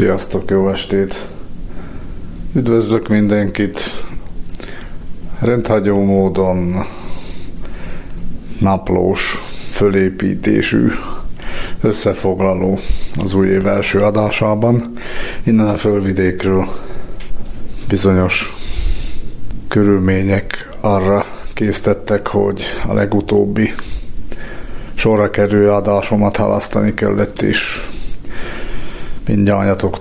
[0.00, 1.28] Sziasztok, jó estét!
[2.54, 3.80] Üdvözlök mindenkit!
[5.40, 6.84] Rendhagyó módon
[8.58, 9.38] naplós,
[9.72, 10.90] fölépítésű
[11.80, 12.78] összefoglaló
[13.16, 14.92] az új év első adásában.
[15.42, 16.68] Innen a fölvidékről
[17.88, 18.56] bizonyos
[19.68, 23.74] körülmények arra késztettek, hogy a legutóbbi
[24.94, 27.89] sorra kerülő adásomat halasztani kellett, és
[29.30, 29.96] mindjárt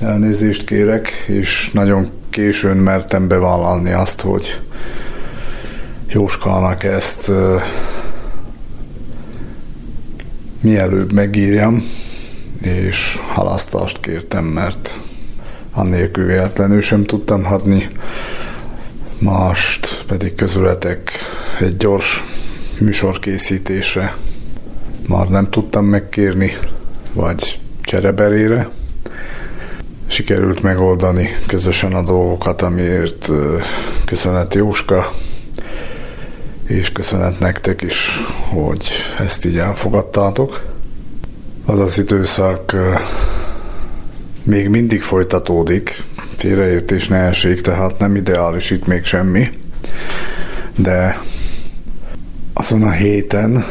[0.00, 4.60] elnézést kérek, és nagyon későn mertem bevállalni azt, hogy
[6.08, 7.30] Jóskának ezt
[10.60, 11.84] mielőbb megírjam,
[12.60, 15.00] és halasztást kértem, mert
[15.72, 17.88] annélkül véletlenül sem tudtam hadni.
[19.18, 21.10] Mást pedig közületek
[21.60, 22.24] egy gyors
[22.78, 24.16] műsorkészítésre
[25.08, 26.56] már nem tudtam megkérni,
[27.12, 27.59] vagy
[27.90, 28.68] csereberére.
[30.06, 33.30] Sikerült megoldani közösen a dolgokat, amiért
[34.04, 35.12] köszönet Jóska,
[36.66, 40.62] és köszönet nektek is, hogy ezt így elfogadtátok.
[41.66, 42.76] Az az időszak
[44.42, 46.02] még mindig folytatódik,
[46.36, 49.48] félreértés ne esik, tehát nem ideális itt még semmi,
[50.76, 51.20] de
[52.52, 53.64] azon a héten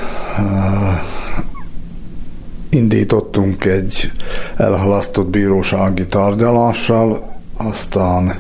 [2.69, 4.12] indítottunk egy
[4.56, 8.40] elhalasztott bírósági tárgyalással, aztán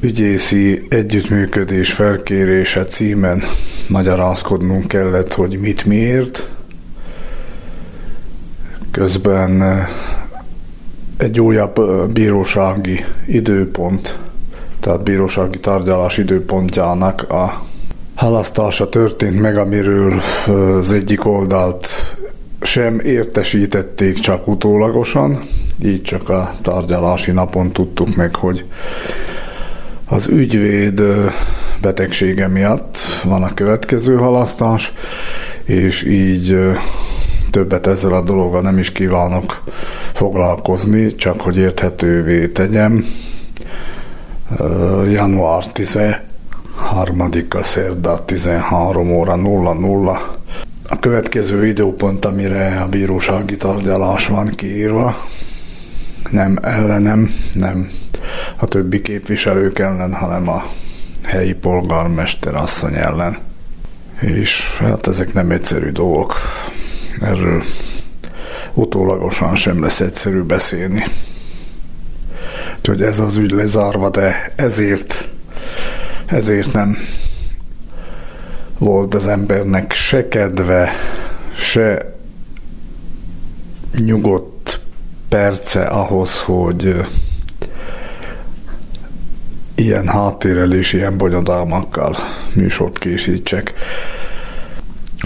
[0.00, 3.42] ügyészi együttműködés felkérése címen
[3.88, 6.48] magyarázkodnunk kellett, hogy mit miért.
[8.90, 9.62] Közben
[11.16, 11.80] egy újabb
[12.12, 14.18] bírósági időpont,
[14.80, 17.62] tehát bírósági tárgyalás időpontjának a
[18.24, 21.88] halasztása történt meg, amiről az egyik oldalt
[22.60, 25.42] sem értesítették csak utólagosan,
[25.82, 28.64] így csak a tárgyalási napon tudtuk meg, hogy
[30.04, 31.02] az ügyvéd
[31.80, 34.92] betegsége miatt van a következő halasztás,
[35.64, 36.58] és így
[37.50, 39.62] többet ezzel a dologgal nem is kívánok
[40.12, 43.06] foglalkozni, csak hogy érthetővé tegyem.
[45.06, 45.98] Január 10
[46.84, 50.38] harmadika szerda 13 óra 00.
[50.88, 55.16] A következő időpont, amire a bírósági tárgyalás van kiírva,
[56.30, 57.90] nem ellenem, nem
[58.56, 60.64] a többi képviselők ellen, hanem a
[61.22, 63.38] helyi polgármester asszony ellen.
[64.20, 66.34] És hát ezek nem egyszerű dolgok.
[67.20, 67.62] Erről
[68.74, 71.04] utólagosan sem lesz egyszerű beszélni.
[72.76, 75.28] Úgyhogy ez az ügy lezárva, de ezért
[76.26, 76.96] ezért nem
[78.78, 80.92] volt az embernek se kedve,
[81.54, 82.14] se
[83.98, 84.80] nyugodt
[85.28, 87.06] perce ahhoz, hogy
[89.74, 92.16] ilyen háttérrel és ilyen bonyodalmakkal
[92.52, 93.72] műsort készítsek.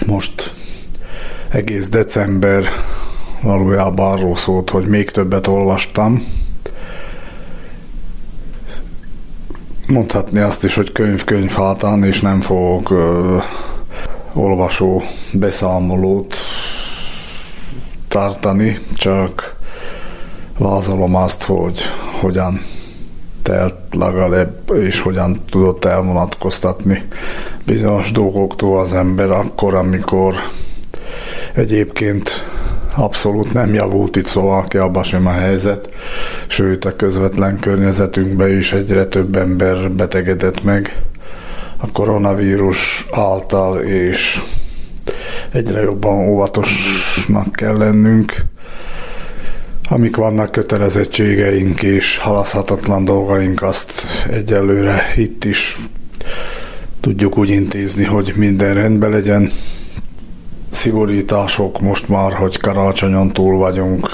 [0.05, 0.53] Most
[1.49, 2.63] egész december
[3.41, 6.23] valójában arról szólt, hogy még többet olvastam,
[9.89, 13.37] mondhatni azt is, hogy könyv-könyv hátán, és nem fogok ö,
[14.33, 15.01] olvasó
[15.33, 16.35] beszámolót
[18.07, 19.55] tartani, csak
[20.57, 21.81] vázolom azt, hogy
[22.19, 22.61] hogyan
[23.43, 27.07] telt legalább, és hogyan tudott elvonatkoztatni
[27.65, 30.35] bizonyos dolgoktól az ember akkor, amikor
[31.53, 32.47] egyébként
[32.95, 35.89] abszolút nem javult itt Szlovákiában sem a helyzet,
[36.47, 41.01] sőt a közvetlen környezetünkben is egyre több ember betegedett meg.
[41.77, 44.41] A koronavírus által, és
[45.51, 48.33] egyre jobban óvatosnak kell lennünk.
[49.89, 55.77] Amik vannak kötelezettségeink és halaszthatatlan dolgaink, azt egyelőre itt is
[56.99, 59.51] tudjuk úgy intézni, hogy minden rendben legyen
[60.69, 64.09] szigorítások most már, hogy karácsonyon túl vagyunk,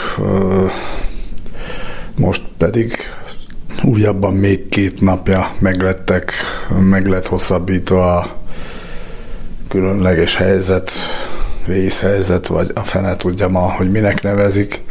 [2.15, 2.97] most pedig
[3.83, 6.31] újabban még két napja meglettek,
[6.79, 8.35] meg lett hosszabbítva a
[9.67, 10.91] különleges helyzet,
[11.65, 14.83] vészhelyzet, vagy a fene tudja ma, hogy minek nevezik.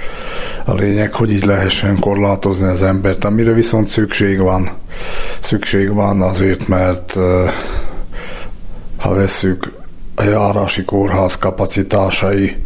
[0.64, 4.70] A lényeg, hogy így lehessen korlátozni az embert, amire viszont szükség van.
[5.40, 7.16] Szükség van azért, mert
[8.96, 9.72] ha veszük
[10.14, 12.56] a járási kórház kapacitásai,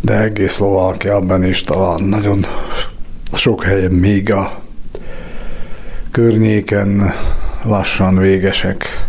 [0.00, 2.46] de egész Szlovákiában is talán nagyon
[3.32, 4.60] sok helyen még a
[6.10, 7.12] környéken
[7.62, 9.08] lassan végesek.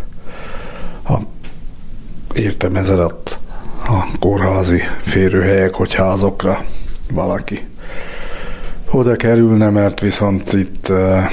[1.07, 1.13] A,
[2.33, 3.39] értem ez alatt
[3.87, 6.65] a kórházi férőhelyek, hogyha azokra
[7.13, 7.67] valaki
[8.91, 11.23] oda kerülne, mert viszont itt uh,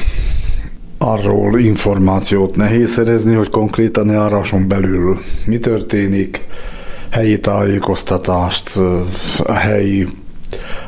[0.99, 6.47] arról információt nehéz szerezni, hogy konkrétan járáson belül mi történik,
[7.11, 8.77] helyi tájékoztatást,
[9.45, 10.09] a helyi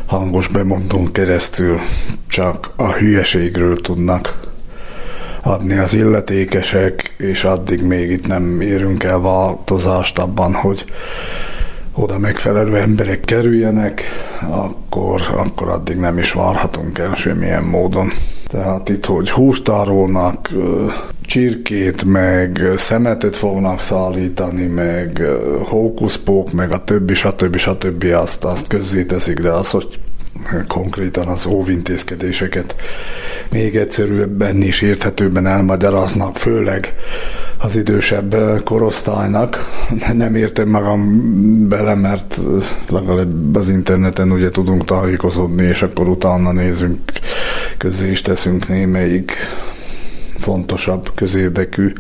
[0.07, 1.79] hangos bemondón keresztül
[2.29, 4.41] csak a hülyeségről tudnak
[5.43, 10.85] adni az illetékesek, és addig még itt nem érünk el változást abban, hogy
[11.95, 14.03] oda megfelelő emberek kerüljenek,
[14.49, 18.12] akkor, akkor addig nem is várhatunk el semmilyen módon.
[18.50, 20.50] Tehát itt, hogy hústárolnak,
[21.23, 25.23] csirkét, meg szemetet fognak szállítani, meg
[25.64, 27.56] hókuszpók, meg a többi, stb.
[27.56, 28.05] stb.
[28.05, 29.99] azt, azt közzéteszik, de az, hogy
[30.69, 32.75] konkrétan az óvintézkedéseket
[33.50, 36.94] még egyszerűbben és érthetőbben elmagyaráznak, főleg
[37.62, 39.69] az idősebb korosztálynak.
[40.12, 41.29] Nem értem magam
[41.69, 42.41] bele, mert
[42.89, 46.99] legalább az interneten ugye tudunk tájékozódni, és akkor utána nézünk
[47.79, 49.33] közé és teszünk némelyik
[50.39, 51.93] fontosabb, közérdekű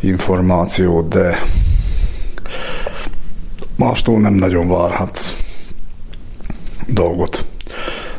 [0.00, 1.42] információt, de
[3.76, 5.36] mástól nem nagyon várhatsz
[6.86, 7.44] dolgot.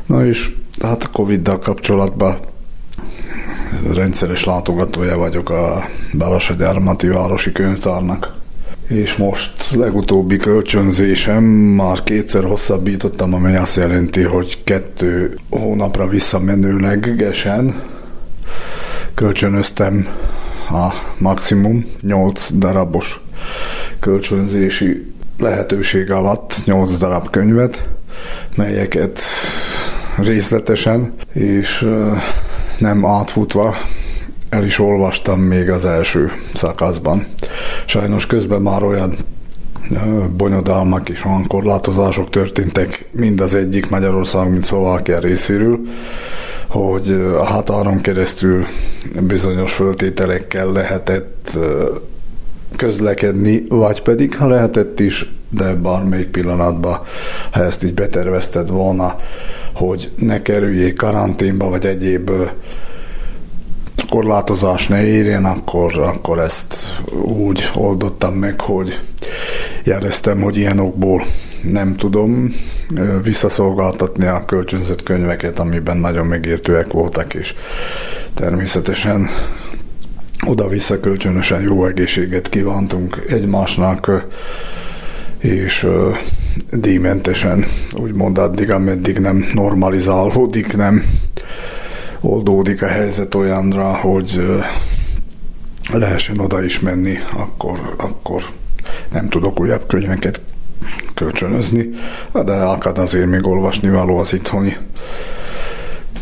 [0.06, 0.51] Na és
[0.81, 2.38] hát a Covid-dal kapcsolatban
[3.94, 5.85] rendszeres látogatója vagyok a
[6.18, 8.33] Balasagyármati Városi Könyvtárnak.
[8.88, 17.81] És most legutóbbi kölcsönzésem már kétszer hosszabbítottam, amely azt jelenti, hogy kettő hónapra visszamenőlegesen
[19.13, 20.07] kölcsönöztem
[20.69, 23.21] a maximum 8 darabos
[23.99, 27.87] kölcsönzési lehetőség alatt 8 darab könyvet,
[28.56, 29.21] melyeket
[30.18, 31.87] részletesen és
[32.81, 33.76] nem átfutva
[34.50, 37.26] el is olvastam még az első szakaszban.
[37.85, 39.16] Sajnos közben már olyan
[40.38, 45.80] bonyodalmak és olyan korlátozások történtek mind az egyik Magyarország, mint Szlovákia részéről,
[46.68, 48.66] hogy a határon keresztül
[49.19, 51.57] bizonyos föltételekkel lehetett
[52.76, 56.99] közlekedni, vagy pedig, ha lehetett is, de bármelyik pillanatban,
[57.51, 59.19] ha ezt így betervezted volna,
[59.73, 62.31] hogy ne kerüljék karanténba, vagy egyéb
[64.09, 68.99] korlátozás ne érjen, akkor, akkor ezt úgy oldottam meg, hogy
[69.83, 71.25] jeleztem, hogy ilyen okból
[71.61, 72.55] nem tudom
[73.23, 77.55] visszaszolgáltatni a kölcsönzött könyveket, amiben nagyon megértőek voltak, és
[78.33, 79.29] természetesen
[80.45, 84.27] oda-vissza kölcsönösen jó egészséget kívántunk egymásnak,
[85.42, 85.88] és
[86.71, 91.04] díjmentesen, úgymond addig, ameddig nem normalizálódik, nem
[92.19, 94.60] oldódik a helyzet olyanra, hogy
[95.94, 98.44] lehessen oda is menni, akkor, akkor
[99.12, 100.42] nem tudok újabb könyveket
[101.14, 101.90] kölcsönözni,
[102.45, 104.78] de akad azért még olvasni való az itthoni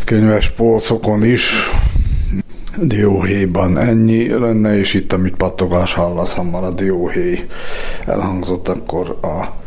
[0.06, 1.70] könyves polcokon is.
[2.81, 3.77] Dióhéjban.
[3.77, 7.45] Ennyi lenne, és itt, amit pattogás hallasz, ha már a dióhéj.
[8.05, 9.57] Elhangzott, akkor a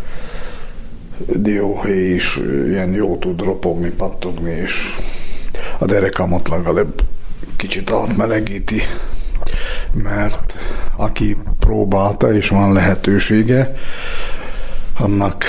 [1.27, 4.97] dióhéj is ilyen jó tud ropogni, pattogni, és
[5.79, 7.03] a derekamot legalább
[7.57, 8.83] kicsit átmelegíti,
[9.93, 10.55] mert
[10.97, 13.75] aki próbálta és van lehetősége,
[14.99, 15.45] annak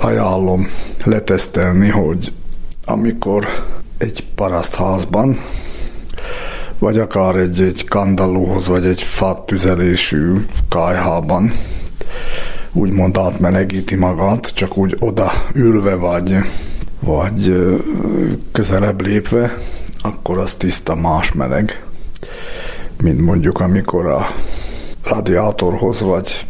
[0.00, 0.66] ajánlom
[1.04, 2.32] letesztelni, hogy
[2.84, 3.46] amikor
[4.02, 5.40] egy parasztházban,
[6.78, 11.52] vagy akár egy, egy kandallóhoz, vagy egy fattüzelésű kájhában
[12.72, 16.36] úgymond átmelegíti magát, csak úgy oda ülve vagy,
[17.00, 17.54] vagy
[18.52, 19.58] közelebb lépve,
[20.00, 21.84] akkor az tiszta más meleg,
[23.02, 24.34] mint mondjuk amikor a
[25.04, 26.46] radiátorhoz vagy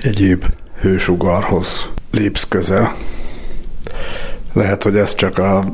[0.00, 0.44] egyéb
[0.80, 2.94] hősugárhoz lépsz közel.
[4.52, 5.64] Lehet, hogy ez csak a,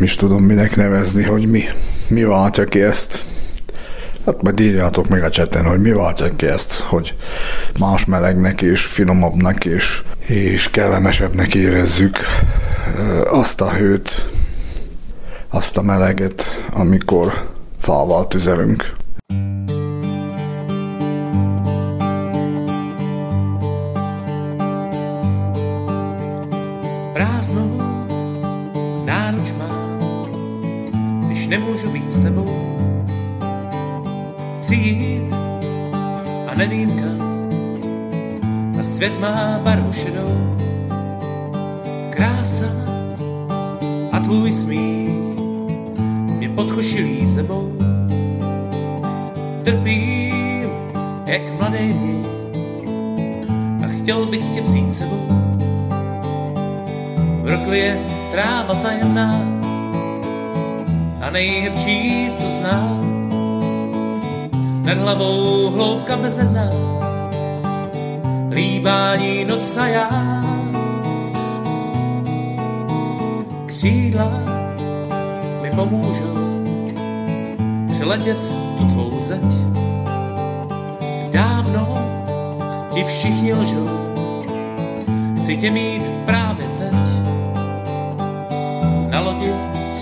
[0.00, 1.64] is tudom minek nevezni, hogy mi,
[2.08, 3.24] mi váltja ki ezt.
[4.26, 7.14] Hát majd írjátok meg a cseten, hogy mi váltja ki ezt, hogy
[7.78, 12.18] más melegnek és finomabbnak és, és kellemesebbnek érezzük
[13.30, 14.26] azt a hőt,
[15.48, 18.92] azt a meleget, amikor fával tüzelünk.
[39.00, 40.56] Svět má barvu šedou.
[42.10, 42.68] Krása
[44.12, 45.38] a tvůj smích
[46.26, 47.72] mě podchošilí sebou.
[49.64, 50.68] Trpím,
[51.26, 52.24] jak mladý mě,
[53.84, 55.26] a chtěl bych tě vzít sebou.
[57.42, 57.98] V rokli je
[58.32, 59.40] tráva tajemná
[61.20, 63.00] a nejhebší, co znám.
[64.84, 66.68] Nad hlavou hloubka mezena,
[68.50, 70.10] líbání noc já.
[73.66, 74.30] Křídla
[75.62, 76.64] mi pomůžou
[77.92, 78.38] přeletět
[78.78, 79.52] tu tvou zeď.
[81.30, 81.98] Dávno
[82.94, 83.88] ti všichni lžou,
[85.42, 86.94] chci tě mít právě teď.
[89.10, 89.52] Na lodi,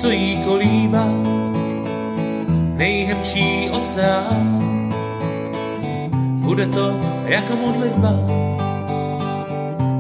[0.01, 1.07] co jí kolíbá,
[2.77, 4.58] nejhemčí oceán.
[6.59, 8.11] Bude to jako modlitba,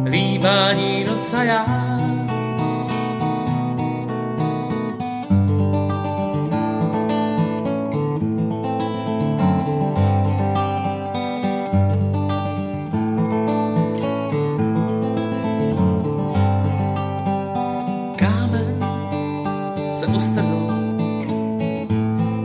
[0.05, 1.67] líbání noc a já.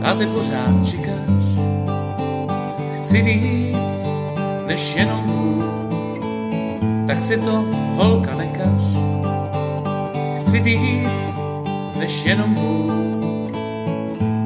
[0.02, 1.44] A ty pořád čekáš.
[3.00, 3.63] Chci víc
[4.66, 5.24] než jenom
[7.06, 7.64] tak si to
[7.96, 8.82] holka nekaž.
[10.40, 11.18] Chci víc
[11.98, 12.56] než jenom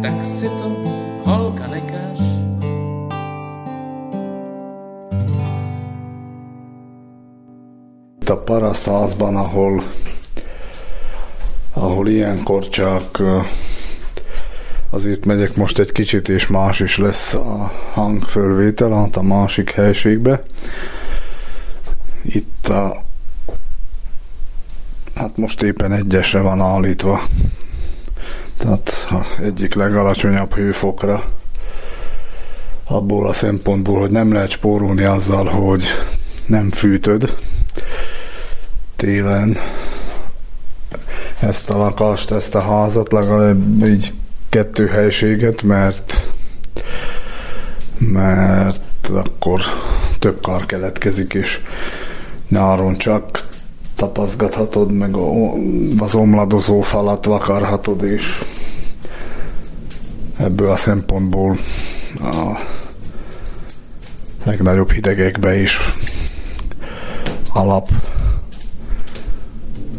[0.02, 0.68] tak si to
[1.24, 2.18] holka nekaž.
[8.22, 9.80] Itt a parasztházban, ahol,
[11.74, 13.40] ahol ilyenkor csak ö,
[14.98, 20.42] azért megyek most egy kicsit, és más is lesz a hangfölvétel, hát a másik helységbe.
[22.22, 23.04] Itt a
[25.14, 27.22] hát most éppen egyesre van állítva.
[28.56, 29.08] Tehát
[29.42, 31.24] egyik legalacsonyabb hőfokra
[32.84, 35.84] abból a szempontból, hogy nem lehet spórolni azzal, hogy
[36.46, 37.36] nem fűtöd
[38.96, 39.56] télen
[41.40, 44.12] ezt a lakást, ezt a házat, legalább így
[44.48, 46.32] kettő helységet, mert
[47.98, 49.60] mert akkor
[50.18, 51.60] több kar keletkezik, és
[52.48, 53.46] nyáron csak
[53.94, 55.16] tapaszgathatod, meg
[55.98, 58.42] az omladozó falat vakarhatod, és
[60.38, 61.58] ebből a szempontból
[62.20, 62.58] a
[64.44, 65.78] legnagyobb hidegekbe is
[67.52, 67.88] alap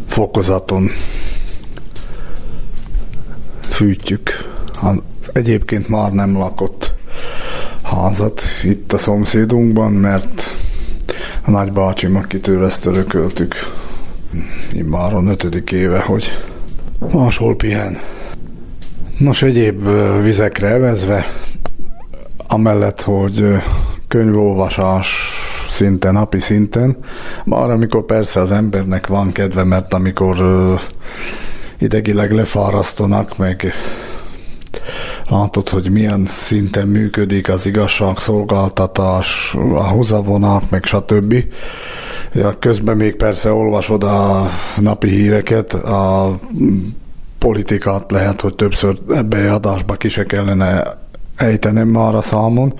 [0.08, 0.90] fokozaton
[3.80, 4.30] fűtjük
[4.82, 4.96] az
[5.32, 6.94] egyébként már nem lakott
[7.82, 10.54] házat itt a szomszédunkban, mert
[11.44, 13.54] a nagybácsim, akitől ezt örököltük,
[14.72, 16.30] immáron ötödik éve, hogy
[17.12, 17.98] máshol pihen.
[19.18, 19.88] Nos, egyéb
[20.22, 21.26] vizekre evezve,
[22.46, 23.44] amellett, hogy
[24.08, 25.30] könyvolvasás
[25.70, 26.96] szinten, napi szinten,
[27.44, 30.36] már amikor persze az embernek van kedve, mert amikor
[31.80, 33.72] idegileg lefárasztanak, meg
[35.28, 41.44] látod, hogy milyen szinten működik az igazságszolgáltatás, a húzavonak, meg stb.
[42.32, 46.38] Ja, közben még persze olvasod a napi híreket, a
[47.38, 50.98] politikát lehet, hogy többször ebbe a adásba ki se kellene
[51.36, 52.74] ejtenem már a számon,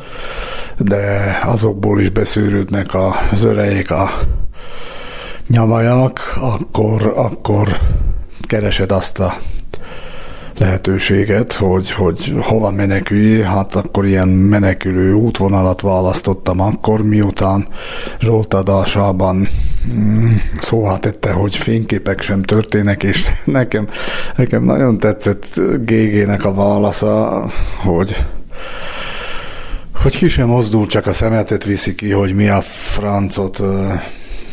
[0.78, 2.94] de azokból is beszűrődnek
[3.30, 4.10] az örejék a
[5.46, 7.68] nyavaják, akkor, akkor
[8.50, 9.38] keresed azt a
[10.58, 17.66] lehetőséget, hogy, hogy hova menekülj, hát akkor ilyen menekülő útvonalat választottam akkor, miután
[18.20, 19.46] Zsolt adásában
[19.92, 23.88] mm, szóvá tette, hogy fényképek sem történnek, és nekem,
[24.36, 27.46] nekem nagyon tetszett GG-nek a válasza,
[27.84, 28.24] hogy
[30.02, 33.92] hogy ki sem mozdul, csak a szemetet viszi ki, hogy mi a francot ö,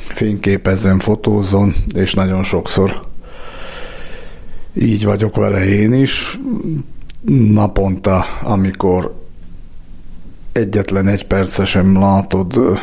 [0.08, 3.07] fényképezzen, fotózzon, és nagyon sokszor
[4.80, 6.40] így vagyok vele én is.
[7.54, 9.26] Naponta, amikor
[10.52, 12.80] egyetlen egy perce sem látod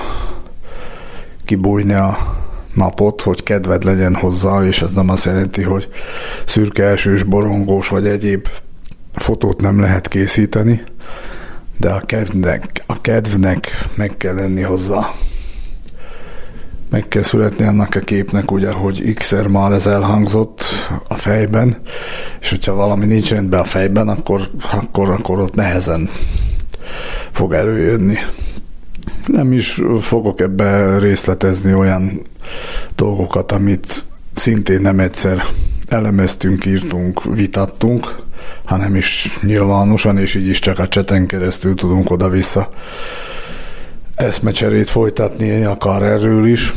[1.44, 2.16] kibújni a
[2.74, 5.88] napot, hogy kedved legyen hozzá, és ez nem azt jelenti, hogy
[6.44, 8.48] szürke elsős, borongós vagy egyéb
[9.14, 10.82] fotót nem lehet készíteni,
[11.76, 15.10] de a kedvnek, a kedvnek meg kell lenni hozzá.
[16.94, 20.62] Meg kell születni annak a képnek, ugye, hogy x-szer már ez elhangzott
[21.08, 21.76] a fejben,
[22.40, 24.40] és hogyha valami nincs rendben a fejben, akkor,
[24.72, 26.10] akkor, akkor ott nehezen
[27.30, 28.16] fog előjönni.
[29.26, 32.26] Nem is fogok ebbe részletezni olyan
[32.96, 35.44] dolgokat, amit szintén nem egyszer
[35.88, 38.16] elemeztünk, írtunk, vitattunk,
[38.64, 42.70] hanem is nyilvánosan, és így is csak a cseten keresztül tudunk oda-vissza
[44.14, 46.72] eszmecserét folytatni, akár erről is,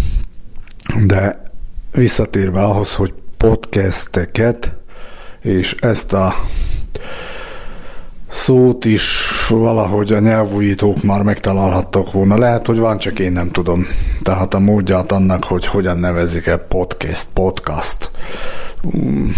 [1.06, 1.51] de
[1.91, 4.72] visszatérve ahhoz, hogy podcasteket,
[5.42, 6.35] és ezt a
[8.27, 12.38] szót is valahogy a nyelvújítók már megtalálhattak volna.
[12.38, 13.88] Lehet, hogy van, csak én nem tudom.
[14.24, 18.12] Tehát a módját annak, hogy hogyan nevezik-e podcast, podcast.
[18.98, 19.29] Mm,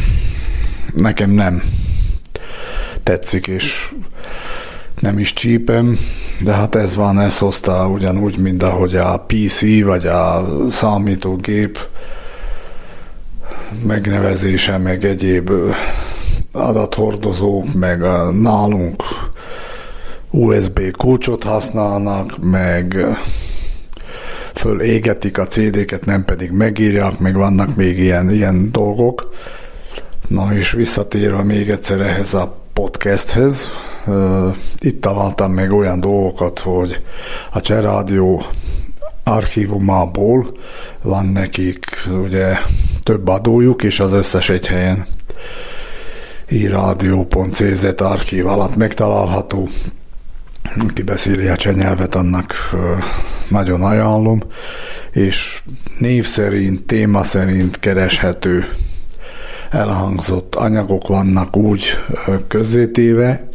[0.96, 1.64] nekem nem
[3.04, 3.92] tetszik, és
[5.00, 5.98] nem is csípem,
[6.44, 11.80] de hát ez van, ez hozta ugyanúgy, mint ahogy a PC vagy a számítógép
[13.84, 15.52] megnevezése, meg egyéb
[16.52, 19.04] adathordozók, meg a nálunk
[20.30, 23.06] USB kulcsot használnak, meg
[24.54, 29.34] fölégetik a CD-ket, nem pedig megírják, meg vannak még ilyen, ilyen dolgok.
[30.28, 33.72] Na és visszatérve még egyszer ehhez a podcasthez,
[34.80, 37.02] itt találtam meg olyan dolgokat, hogy
[37.52, 38.44] a Cserádió
[39.24, 40.58] archívumából
[41.02, 41.86] van nekik
[42.24, 42.58] ugye
[43.04, 45.06] több adójuk, és az összes egy helyen
[46.48, 49.68] iradio.cz archív alatt megtalálható.
[50.88, 52.54] Aki beszéli a nyelvet, annak
[53.50, 54.42] nagyon ajánlom,
[55.12, 55.62] és
[55.98, 58.66] név szerint, téma szerint kereshető
[59.70, 61.86] elhangzott anyagok vannak úgy
[62.48, 63.49] közzétéve,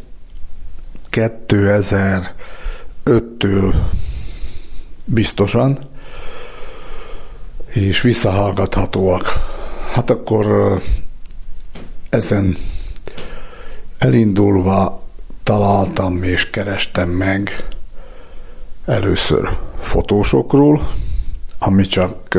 [1.15, 3.75] 2005-től
[5.05, 5.79] biztosan,
[7.67, 9.33] és visszahallgathatóak.
[9.93, 10.79] Hát akkor
[12.09, 12.57] ezen
[13.99, 15.03] elindulva
[15.43, 17.67] találtam és kerestem meg
[18.85, 20.91] először fotósokról,
[21.59, 22.39] ami csak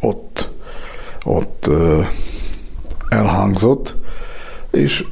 [0.00, 0.48] ott,
[1.24, 1.70] ott
[3.08, 3.94] elhangzott,
[4.70, 5.04] és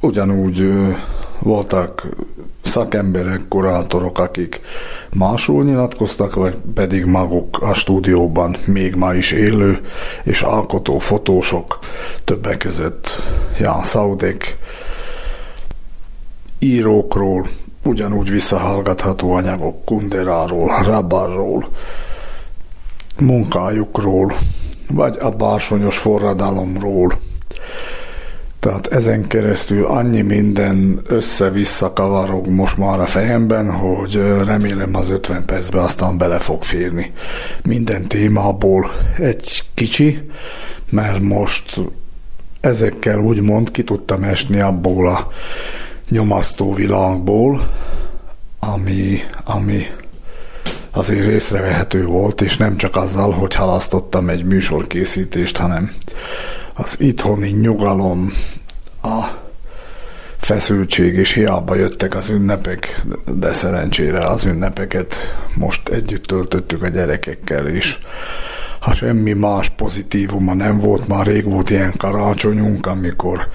[0.00, 0.68] ugyanúgy
[1.44, 2.06] voltak
[2.62, 4.60] szakemberek, kurátorok, akik
[5.12, 9.80] másul nyilatkoztak, vagy pedig maguk a stúdióban még ma is élő
[10.22, 11.78] és alkotó fotósok,
[12.24, 13.22] többek között
[13.58, 14.56] Jan Szaudék,
[16.58, 17.48] írókról,
[17.84, 21.68] ugyanúgy visszahallgatható anyagok Kunderáról, Rabarról,
[23.18, 24.32] munkájukról,
[24.90, 27.12] vagy a bársonyos forradalomról,
[28.64, 35.44] tehát ezen keresztül annyi minden össze-vissza kavarog most már a fejemben, hogy remélem az 50
[35.44, 37.12] percben aztán bele fog férni.
[37.62, 40.30] Minden témából egy kicsi,
[40.90, 41.80] mert most
[42.60, 45.28] ezekkel úgymond ki tudtam esni abból a
[46.08, 47.70] nyomasztó világból,
[48.58, 49.86] ami, ami
[50.90, 55.90] azért észrevehető volt, és nem csak azzal, hogy halasztottam egy műsorkészítést, hanem
[56.74, 58.30] az itthoni nyugalom,
[59.02, 59.24] a
[60.36, 65.14] feszültség, és hiába jöttek az ünnepek, de szerencsére az ünnepeket
[65.54, 67.98] most együtt töltöttük a gyerekekkel is.
[68.78, 73.48] Ha semmi más pozitívuma nem volt, már rég volt ilyen karácsonyunk, amikor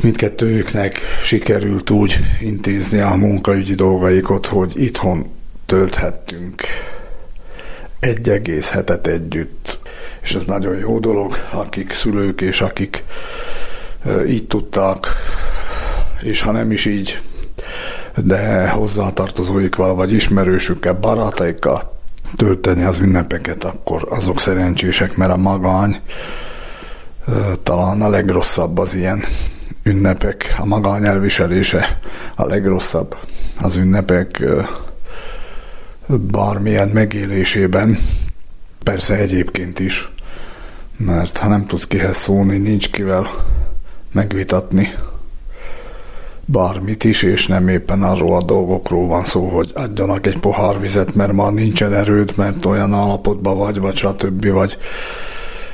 [0.00, 5.26] mindkettőjüknek sikerült úgy intézni a munkaügyi dolgaikat, hogy itthon
[5.66, 6.62] tölthettünk
[8.00, 9.78] egy egész hetet együtt
[10.24, 13.04] és ez nagyon jó dolog, akik szülők és akik
[14.26, 15.08] így tudtak,
[16.20, 17.20] és ha nem is így,
[18.16, 21.98] de hozzátartozóikkal, vagy ismerősükkel, barátaikkal
[22.36, 26.00] tölteni az ünnepeket, akkor azok szerencsések, mert a magány
[27.62, 29.24] talán a legrosszabb az ilyen
[29.82, 31.98] ünnepek, a magány elviselése
[32.34, 33.16] a legrosszabb
[33.60, 34.44] az ünnepek
[36.06, 37.98] bármilyen megélésében,
[38.84, 40.08] persze egyébként is
[40.96, 43.30] mert ha nem tudsz kihez szólni, nincs kivel
[44.12, 44.94] megvitatni
[46.44, 51.14] bármit is, és nem éppen arról a dolgokról van szó, hogy adjanak egy pohár vizet,
[51.14, 54.46] mert már nincsen erőd, mert olyan állapotban vagy, vagy stb.
[54.46, 54.78] vagy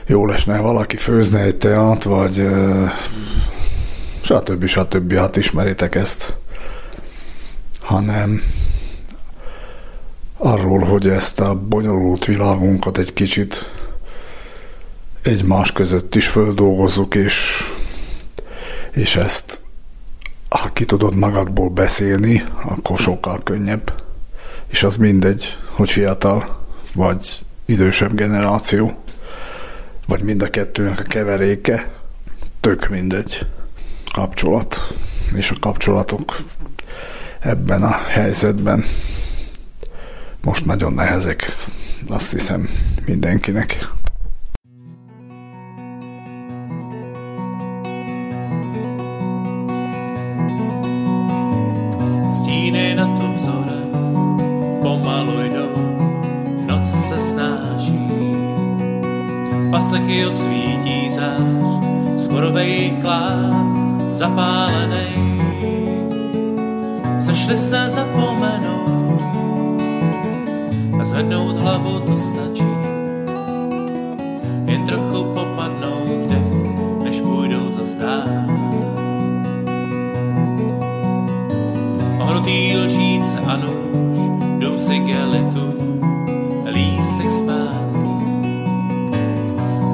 [0.06, 2.48] jó lesne, valaki főzne egy teát, vagy
[4.20, 4.66] stb.
[4.66, 5.14] stb.
[5.14, 6.34] Hát ismeritek ezt.
[7.80, 8.42] Hanem
[10.42, 13.70] arról, hogy ezt a bonyolult világunkat egy kicsit
[15.22, 17.62] egymás között is földolgozzuk, és,
[18.90, 19.60] és ezt
[20.48, 24.02] ha ki tudod magadból beszélni, akkor sokkal könnyebb.
[24.66, 28.94] És az mindegy, hogy fiatal, vagy idősebb generáció,
[30.06, 31.90] vagy mind a kettőnek a keveréke,
[32.60, 33.46] tök mindegy
[34.12, 34.94] kapcsolat.
[35.34, 36.36] És a kapcsolatok
[37.40, 38.84] ebben a helyzetben
[40.44, 41.56] most nagyon nehezek,
[42.08, 42.68] azt hiszem
[43.06, 43.88] mindenkinek.
[52.30, 53.34] Stíny na tom
[54.80, 55.72] pomalu jdou,
[56.66, 57.20] noc se.
[59.70, 61.78] Paseky osvítí zář,
[62.24, 65.14] skorovej klád zapálený.
[67.18, 69.09] Sešli se zapomenout,
[71.10, 72.70] zvednout hlavu to stačí.
[74.64, 76.50] Jen trochu popadnout dech,
[77.02, 78.30] než půjdou za zdát.
[82.22, 84.16] Ohrutý lžíce a nůž,
[84.58, 85.66] jdou si gelitu,
[86.70, 88.10] lístek zpátky.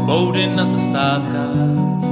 [0.07, 1.57] Boudy na zastávkách,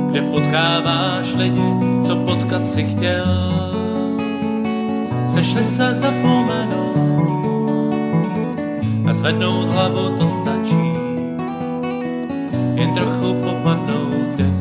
[0.08, 1.68] kde potkáváš lidi,
[2.06, 3.60] co potkat si chtěl.
[5.28, 6.83] Sešli se zapomenout
[9.24, 10.86] zvednout hlavu to stačí.
[12.74, 14.60] Jen trochu popadnout dech,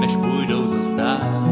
[0.00, 1.42] než půjdou za stát.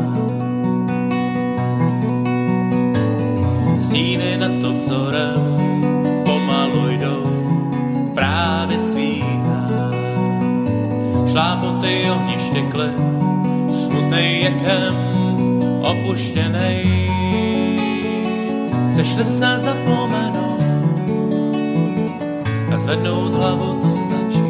[3.79, 5.43] Stíny nad obzorem
[6.25, 7.27] pomalu jdou,
[8.15, 9.91] právě svítá.
[11.31, 12.99] Šlápoty ohniště klid,
[13.71, 14.95] smutnej jechem
[15.83, 17.11] opuštěnej.
[18.93, 20.12] Chceš se zapomenout
[22.73, 24.49] a zvednout hlavu to stačí.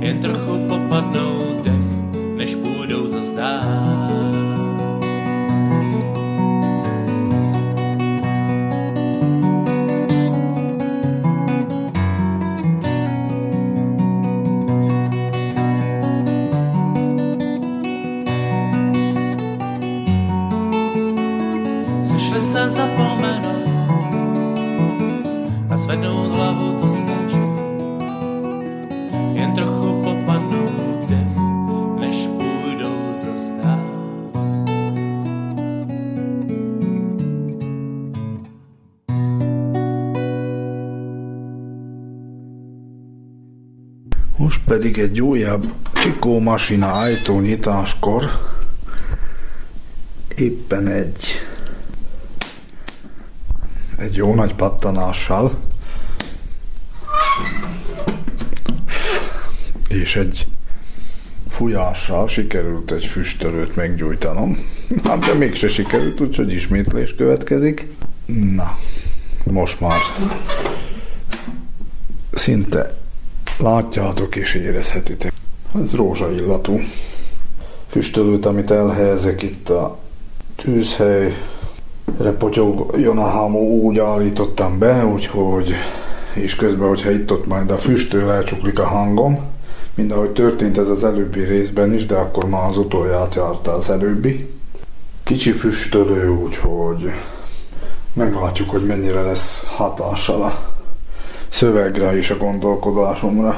[0.00, 1.84] Jen trochu popadnout dech,
[2.36, 4.32] než půjdou za zdát.
[22.02, 23.01] Sešli se zapomenout
[44.72, 48.30] pedig egy újabb Csikó masina ajtónyitáskor
[50.36, 51.40] éppen egy
[53.96, 55.58] egy jó nagy pattanással
[59.88, 60.46] és egy
[61.48, 64.58] fújással sikerült egy füstölőt meggyújtanom.
[65.04, 67.86] Hát de mégse sikerült, úgyhogy ismétlés következik.
[68.54, 68.78] Na,
[69.44, 69.98] most már
[72.32, 73.00] szinte
[73.58, 75.32] látjátok és érezhetitek.
[75.84, 76.80] Ez rózsaillatú
[77.86, 79.98] füstölőt, amit elhelyezek itt a
[80.56, 81.34] tűzhelyre
[82.38, 85.74] potyogjon a hámó, úgy állítottam be, úgyhogy
[86.34, 89.40] és közben, hogyha itt-ott majd a füstől elcsuklik a hangom,
[89.94, 93.90] mind ahogy történt ez az előbbi részben is, de akkor már az utolját járta az
[93.90, 94.50] előbbi.
[95.22, 97.10] Kicsi füstölő, úgyhogy
[98.12, 100.71] meglátjuk, hogy mennyire lesz hatással a
[101.52, 103.52] szövegre és a gondolkodásomra.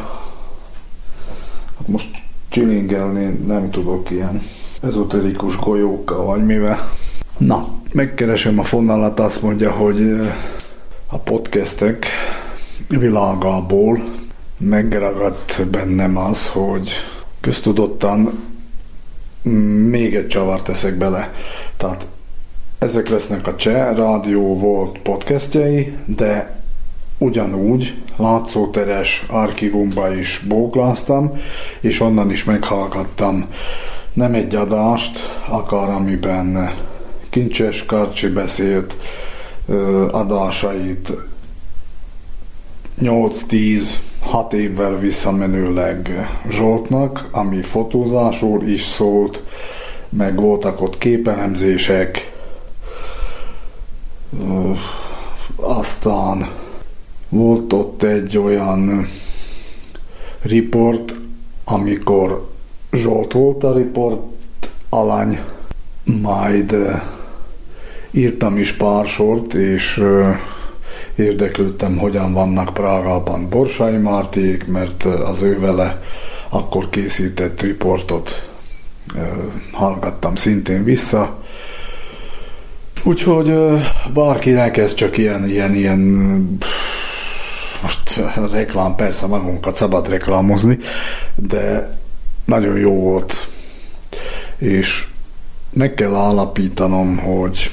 [1.78, 2.08] Hát most
[2.48, 4.42] csilingelni nem tudok ilyen
[4.80, 6.90] ezoterikus golyókkal vagy mivel.
[7.38, 10.20] Na, megkeresem a fonalat, azt mondja, hogy
[11.06, 12.06] a podcastek
[12.88, 14.04] világából
[14.56, 16.90] megragadt bennem az, hogy
[17.40, 18.42] köztudottan
[19.88, 21.32] még egy csavart teszek bele.
[21.76, 22.08] Tehát
[22.78, 26.62] ezek lesznek a Cseh Rádió volt podcastjai, de
[27.24, 31.40] ugyanúgy látszóteres archívumba is bókláztam,
[31.80, 33.46] és onnan is meghallgattam.
[34.12, 36.72] Nem egy adást, akár amiben
[37.30, 38.96] Kincses Karcsi beszélt
[40.10, 41.12] adásait
[43.00, 43.82] 8-10
[44.20, 49.42] 6 évvel visszamenőleg Zsoltnak, ami fotózásról is szólt,
[50.08, 52.32] meg voltak ott képelemzések,
[54.48, 54.70] ö,
[55.56, 56.48] aztán
[57.34, 59.06] volt ott egy olyan
[60.42, 61.14] riport,
[61.64, 62.52] amikor
[62.92, 64.22] Zsolt volt a riport
[64.88, 65.40] alany,
[66.04, 66.76] majd
[68.10, 70.04] írtam is pár sort, és
[71.14, 76.02] érdeklődtem, hogyan vannak Prágában Borsai Márték, mert az ő vele
[76.48, 78.48] akkor készített riportot
[79.72, 81.42] hallgattam szintén vissza.
[83.04, 83.54] Úgyhogy
[84.12, 86.58] bárkinek ez csak ilyen, ilyen, ilyen
[87.84, 88.20] most
[88.52, 90.78] reklám, persze magunkat szabad reklámozni,
[91.34, 91.90] de
[92.44, 93.48] nagyon jó volt,
[94.56, 95.06] és
[95.70, 97.70] meg kell állapítanom, hogy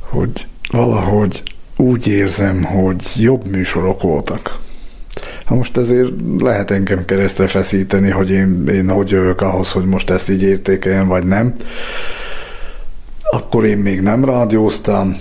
[0.00, 1.42] hogy valahogy
[1.76, 4.58] úgy érzem, hogy jobb műsorok voltak.
[5.44, 10.10] Ha most ezért lehet engem keresztre feszíteni, hogy én, én hogy jövök ahhoz, hogy most
[10.10, 11.54] ezt így értékeljen, vagy nem.
[13.30, 15.16] Akkor én még nem rádióztam,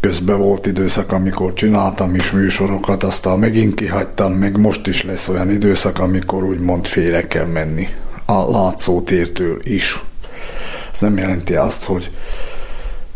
[0.00, 5.50] Közben volt időszak, amikor csináltam is műsorokat, aztán megint kihagytam, meg most is lesz olyan
[5.50, 7.88] időszak, amikor úgymond félre kell menni
[8.24, 10.02] a látszótértől is.
[10.92, 12.10] Ez nem jelenti azt, hogy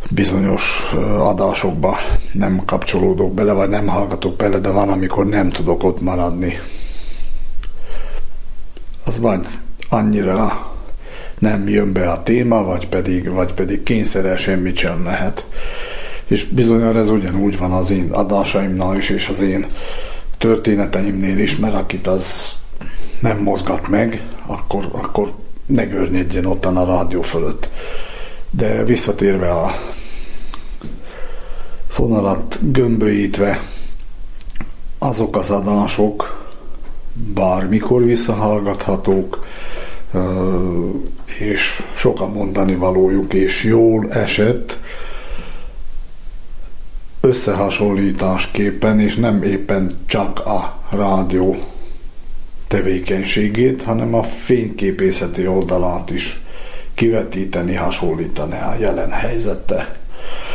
[0.09, 1.99] bizonyos adásokba
[2.33, 6.59] nem kapcsolódok bele, vagy nem hallgatok bele, de van, amikor nem tudok ott maradni.
[9.05, 9.47] Az vagy
[9.89, 10.71] annyira
[11.39, 15.47] nem jön be a téma, vagy pedig, vagy pedig kényszerrel semmit sem lehet.
[16.33, 19.67] És bizonyára ez ugyanúgy van az én adásaimnál is, és az én
[20.39, 22.53] történeteimnél is, mert akit az
[23.21, 25.33] nem mozgat meg, akkor, akkor
[25.67, 27.71] ne görnyedjen ottan a rádió fölött.
[28.51, 29.71] De visszatérve a
[31.89, 33.61] fonalat gömbölyítve,
[34.99, 36.51] azok az adások
[37.13, 39.47] bármikor visszahallgathatók,
[41.39, 44.79] és sokan mondani valójuk, és jól esett
[47.23, 51.57] összehasonlításképpen, és nem éppen csak a rádió
[52.69, 56.41] tevékenységét, hanem a fényképészeti oldalát is
[56.95, 59.97] kivetíteni, hasonlítani a jelen helyzette.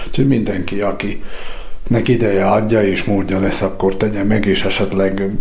[0.08, 1.23] Úgyhogy mindenki, aki
[1.88, 5.32] neki ideje adja és módja lesz, akkor tegye meg, és esetleg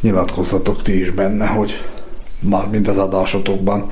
[0.00, 1.82] nyilatkozzatok ti is benne, hogy
[2.40, 3.90] már mind az adásotokban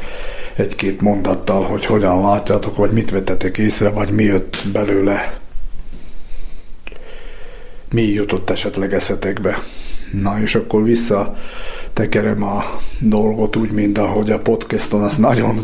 [0.54, 5.38] egy-két mondattal, hogy hogyan látjátok, vagy mit vettetek észre, vagy mi jött belőle,
[7.90, 9.62] mi jutott esetleg eszetekbe.
[10.22, 11.36] Na és akkor vissza
[11.92, 12.64] tekerem a
[12.98, 15.58] dolgot úgy, mint ahogy a podcaston azt nagyon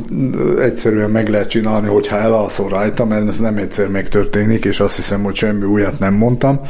[0.61, 5.23] egyszerűen meg lehet csinálni, hogyha elalszol rajta, mert ez nem egyszer megtörténik, és azt hiszem,
[5.23, 6.61] hogy semmi újat nem mondtam.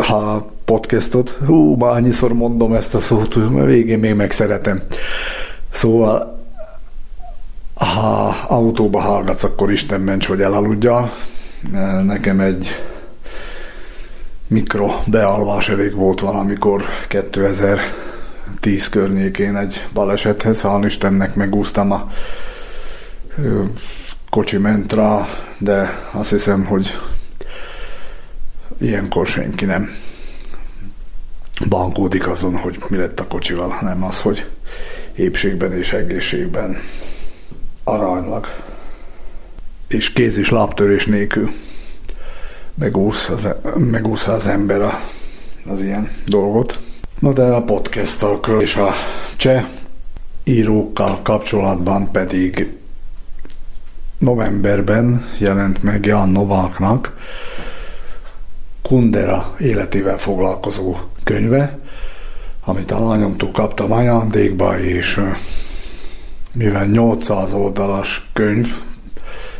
[0.00, 4.82] Ha podcastot, hú, már annyiszor mondom ezt a szót, mert végén még megszeretem.
[5.70, 6.40] Szóval
[7.74, 11.12] ha autóba hallgatsz, akkor Isten ments, hogy elaludjal.
[12.04, 12.68] Nekem egy
[14.52, 17.80] mikro bealvás elég volt valamikor 2000
[18.60, 22.10] 10 környékén egy balesethez, hál' Istennek megúsztam a
[24.30, 25.26] kocsi ment rá,
[25.58, 26.98] de azt hiszem, hogy
[28.78, 29.90] ilyenkor senki nem
[31.68, 34.46] bankódik azon, hogy mi lett a kocsival, hanem az, hogy
[35.14, 36.78] épségben és egészségben
[37.84, 38.46] aranylag
[39.88, 41.50] és kéz és lábtörés nélkül
[42.74, 44.82] megúsz az, megúsz az ember
[45.66, 46.78] az ilyen dolgot.
[47.18, 48.92] Na de a podcastok és a
[49.36, 49.66] cseh
[50.44, 52.76] írókkal kapcsolatban pedig
[54.18, 57.16] novemberben jelent meg Jan Nováknak
[58.82, 61.78] Kundera életével foglalkozó könyve,
[62.64, 65.20] amit a lányomtól kaptam ajándékba, és
[66.52, 68.80] mivel 800 oldalas könyv,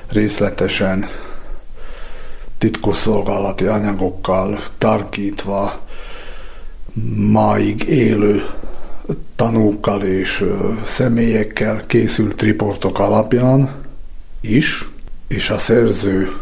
[0.09, 1.07] részletesen
[2.63, 5.81] titkosszolgálati anyagokkal tarkítva,
[7.17, 8.47] máig élő
[9.37, 10.45] tanúkkal és
[10.85, 13.75] személyekkel készült riportok alapján
[14.41, 14.89] is,
[15.29, 16.37] és a szerző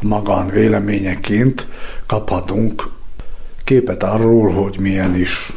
[0.00, 1.66] magán véleményeként
[2.06, 2.88] kaphatunk
[3.64, 5.52] képet arról, hogy milyen is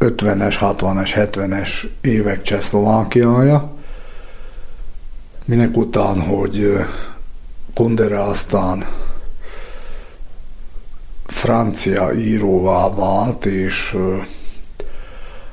[0.00, 1.70] 50-es, 60-es, 70-es
[2.00, 3.74] évek Csehszlovákiája,
[5.44, 6.72] minek után, hogy
[7.74, 8.86] Kundera aztán
[11.26, 13.96] francia íróvá vált, és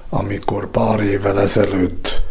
[0.10, 2.22] amikor pár évvel ezelőtt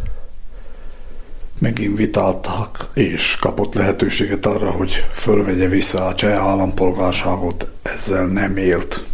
[1.58, 9.04] megint vitáltak, és kapott lehetőséget arra, hogy fölvegye vissza a cseh állampolgárságot, ezzel nem élt.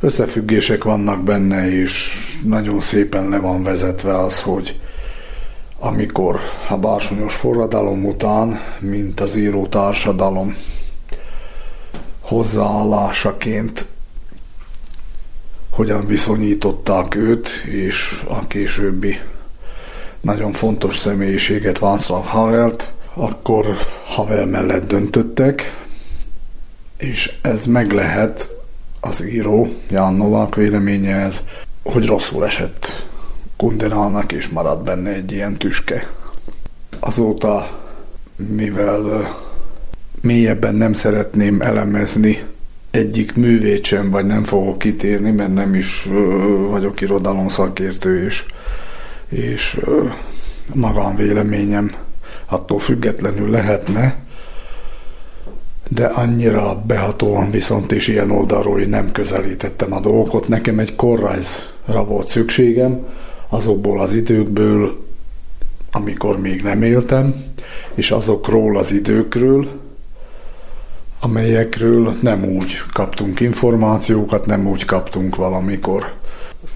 [0.00, 2.14] Összefüggések vannak benne, és
[2.44, 4.80] nagyon szépen le van vezetve az, hogy
[5.78, 10.56] amikor a bársonyos forradalom után, mint az író társadalom
[12.28, 13.86] hozzáállásaként
[15.70, 19.20] hogyan viszonyították őt és a későbbi
[20.20, 25.86] nagyon fontos személyiséget Václav Havelt, akkor Havel mellett döntöttek,
[26.96, 28.50] és ez meg lehet
[29.00, 31.42] az író, Jan Novák véleménye ez,
[31.82, 33.06] hogy rosszul esett
[33.56, 36.10] Kunderának, és maradt benne egy ilyen tüske.
[37.00, 37.78] Azóta,
[38.36, 39.36] mivel
[40.20, 42.42] mélyebben nem szeretném elemezni
[42.90, 48.44] egyik művét sem, vagy nem fogok kitérni, mert nem is ö, vagyok irodalom szakértő, és,
[49.28, 50.04] és ö,
[50.74, 51.92] magán véleményem
[52.46, 54.16] attól függetlenül lehetne,
[55.88, 60.48] de annyira behatóan viszont is ilyen oldalról, nem közelítettem a dolgokat.
[60.48, 63.06] Nekem egy korrajzra volt szükségem,
[63.48, 64.98] azokból az időkből,
[65.92, 67.34] amikor még nem éltem,
[67.94, 69.68] és azokról az időkről,
[71.20, 76.12] amelyekről nem úgy kaptunk információkat, nem úgy kaptunk valamikor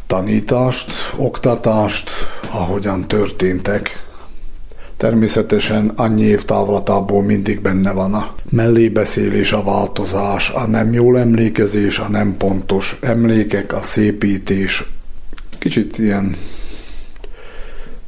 [0.07, 2.11] tanítást, oktatást,
[2.51, 4.07] ahogyan történtek.
[4.97, 11.99] Természetesen annyi év távlatából mindig benne van a mellébeszélés, a változás, a nem jól emlékezés,
[11.99, 14.85] a nem pontos emlékek, a szépítés.
[15.59, 16.37] Kicsit ilyen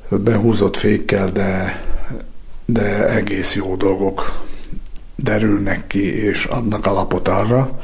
[0.09, 1.83] behúzott fékkel, de,
[2.65, 4.45] de egész jó dolgok
[5.17, 7.81] derülnek ki, és adnak alapot arra,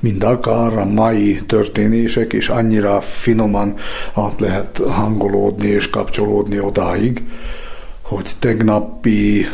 [0.00, 3.74] mind akár a mai történések, és annyira finoman
[4.14, 7.22] át lehet hangolódni és kapcsolódni odáig,
[8.02, 9.46] hogy tegnapi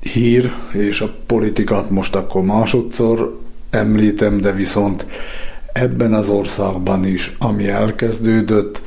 [0.00, 3.40] hír, és a politikát most akkor másodszor
[3.70, 5.06] említem, de viszont
[5.72, 8.82] ebben az országban is, ami elkezdődött,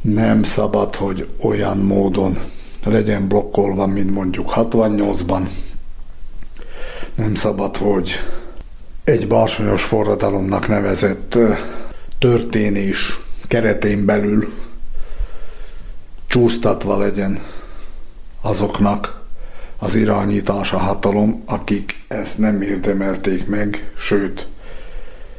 [0.00, 2.38] nem szabad, hogy olyan módon
[2.84, 5.40] legyen blokkolva, mint mondjuk 68-ban.
[7.16, 8.10] Nem szabad, hogy
[9.04, 11.38] egy bársonyos forradalomnak nevezett
[12.18, 14.52] történés keretén belül
[16.26, 17.40] csúsztatva legyen
[18.40, 19.24] azoknak
[19.78, 24.46] az irányítása hatalom, akik ezt nem érdemelték meg, sőt,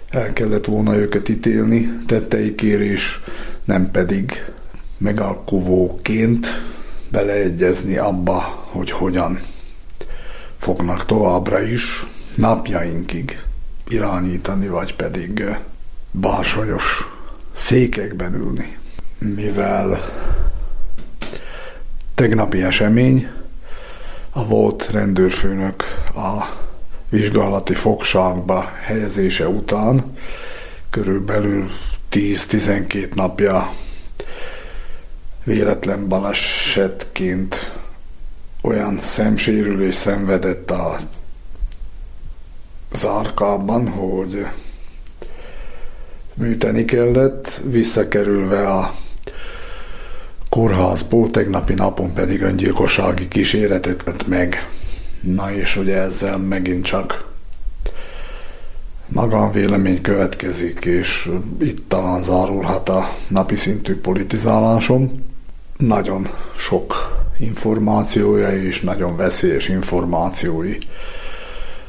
[0.09, 3.19] el kellett volna őket ítélni tetteikért, és
[3.63, 4.45] nem pedig
[4.97, 6.47] megalkuvóként
[7.09, 9.39] beleegyezni abba, hogy hogyan
[10.57, 13.41] fognak továbbra is napjainkig
[13.87, 15.45] irányítani, vagy pedig
[16.11, 17.07] bársonyos
[17.53, 18.77] székekben ülni.
[19.17, 19.99] Mivel
[22.15, 23.27] tegnapi esemény,
[24.31, 25.83] a volt rendőrfőnök
[26.15, 26.45] a
[27.09, 30.15] vizsgálati fogságba helyezése után
[30.89, 31.69] körülbelül
[32.11, 33.73] 10-12 napja
[35.43, 37.76] véletlen balesetként
[38.67, 40.97] olyan szemsérülés szenvedett a
[42.93, 44.45] zárkában, hogy
[46.33, 48.93] műteni kellett, visszakerülve a
[50.49, 54.69] kórházból, tegnapi napon pedig öngyilkossági kíséretet tett meg.
[55.21, 57.25] Na és ugye ezzel megint csak
[59.07, 65.25] magánvélemény következik, és itt talán zárulhat a napi szintű politizálásom.
[65.77, 70.77] Nagyon sok információja és nagyon veszélyes információi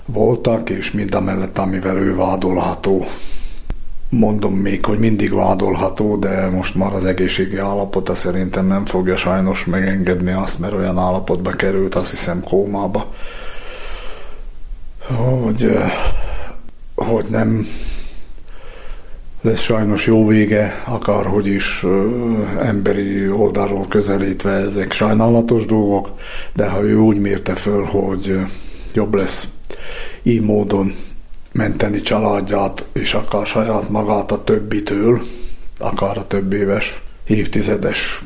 [0.06, 3.06] voltak, és mind a mellett, amivel ő vádolható.
[4.08, 9.64] Mondom még, hogy mindig vádolható, de most már az egészségi állapota szerintem nem fogja sajnos
[9.64, 13.12] megengedni azt, mert olyan állapotba került, azt hiszem kómába,
[15.06, 15.78] hogy,
[16.94, 17.66] hogy nem
[19.40, 21.84] lesz sajnos jó vége, akárhogy is
[22.60, 26.10] emberi oldalról közelítve ezek sajnálatos dolgok,
[26.54, 28.38] de ha ő úgy mérte föl, hogy
[28.92, 29.48] jobb lesz
[30.22, 30.94] így módon
[31.52, 35.20] menteni családját, és akár saját magát a többitől,
[35.78, 38.22] akár a több éves, évtizedes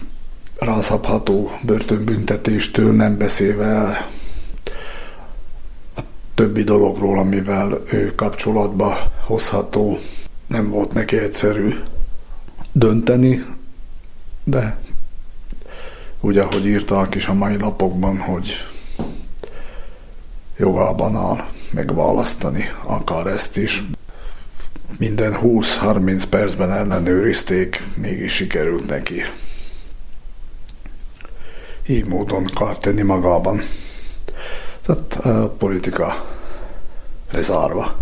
[0.58, 3.78] rászabható börtönbüntetéstől, nem beszélve
[5.96, 6.00] a
[6.34, 9.98] többi dologról, amivel ő kapcsolatba hozható
[10.52, 11.74] nem volt neki egyszerű
[12.72, 13.44] dönteni,
[14.44, 14.78] de
[16.20, 18.52] úgy, ahogy írták is a mai napokban, hogy
[20.56, 23.84] jogában áll megválasztani akar ezt is.
[24.98, 29.22] Minden 20-30 percben ellenőrizték, mégis sikerült neki.
[31.86, 33.60] Így módon kell tenni magában.
[34.82, 36.24] Tehát a politika
[37.30, 38.00] lezárva.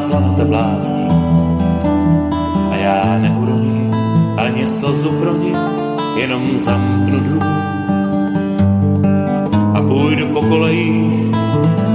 [0.00, 1.08] planeta blází.
[2.70, 3.94] A já neuroním
[4.36, 5.52] ani slzu pro ní,
[6.16, 7.42] jenom zamknu dům.
[9.74, 11.34] A půjdu po kolejích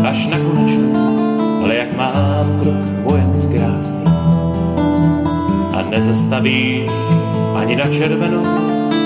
[0.04, 0.94] až na konečnou,
[1.64, 4.04] ale jak mám krok vojenský rázný.
[5.74, 6.86] A nezastaví
[7.56, 8.44] ani na červenou,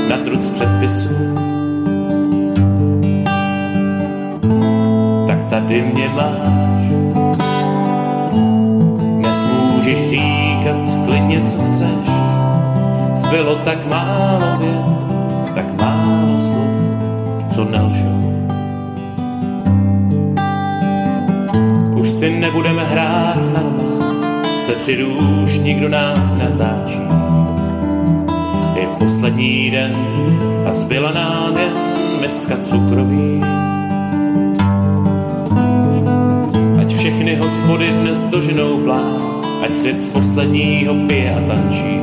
[0.10, 1.10] na truc předpisů.
[5.28, 6.77] Tak tady mě máš
[11.28, 12.08] co chceš.
[13.16, 16.76] Zbylo tak málo věd, tak málo slov,
[17.56, 18.18] co nelžou.
[21.96, 24.14] Už si nebudeme hrát na doma,
[24.66, 25.04] se tři
[25.44, 27.02] už nikdo nás natáčí.
[28.76, 29.96] Je poslední den
[30.66, 31.74] a zbyla nám jen
[32.22, 33.42] miska cukroví.
[36.82, 39.27] Ať všechny hospody dnes doženou plán,
[39.64, 42.00] ať svět z posledního pije a tančí.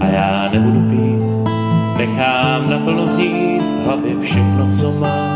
[0.00, 1.50] A já nebudu pít,
[1.98, 5.31] nechám naplno znít v hlavě všechno, co mám.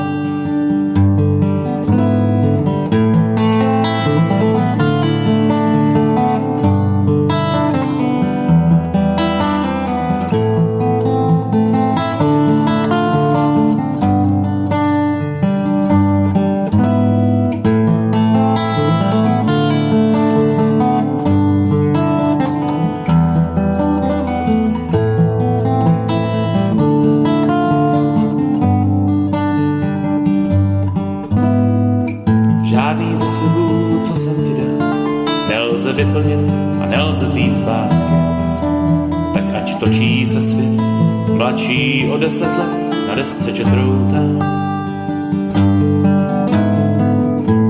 [42.17, 44.21] O deset let na desce četrouta.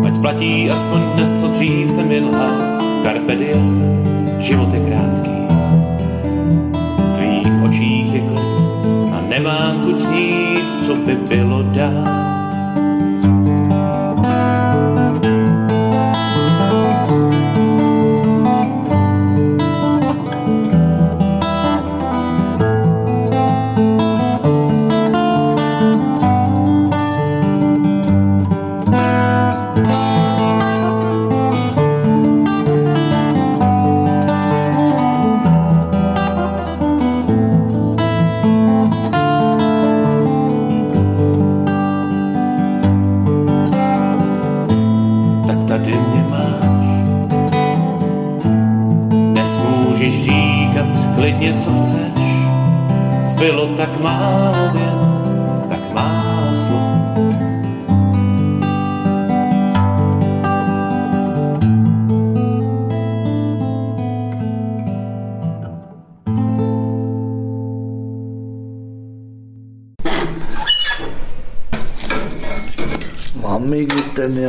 [0.06, 2.30] Ať platí aspoň dnes, co dřív jsem jen
[3.02, 3.82] carpe diem,
[4.38, 5.38] život je krátký.
[6.98, 8.56] V tvých očích je klid
[9.12, 11.62] a nemám chuť snít, co by bylo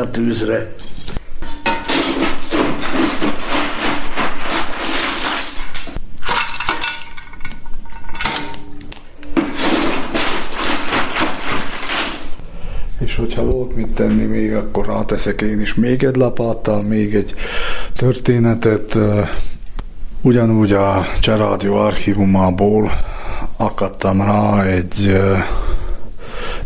[0.10, 0.76] tűzre.
[13.00, 17.34] És hogyha volt mit tenni még, akkor ráteszek én is még egy lapáttal, még egy
[17.96, 18.98] történetet.
[20.22, 22.92] Ugyanúgy a Cserádió archívumából
[23.58, 25.22] akadtam rá egy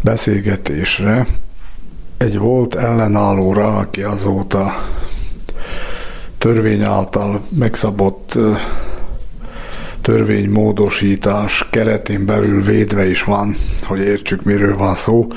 [0.02, 1.28] beszélgetésre,
[2.22, 4.86] egy volt ellenállóra, aki azóta
[6.38, 8.38] törvény által megszabott
[10.02, 13.54] törvénymódosítás keretén belül védve is van,
[13.84, 15.28] hogy értsük miről van szó.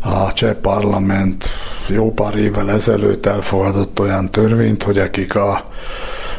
[0.00, 1.50] A cseh parlament
[1.88, 5.64] jó pár évvel ezelőtt elfogadott olyan törvényt, hogy akik a,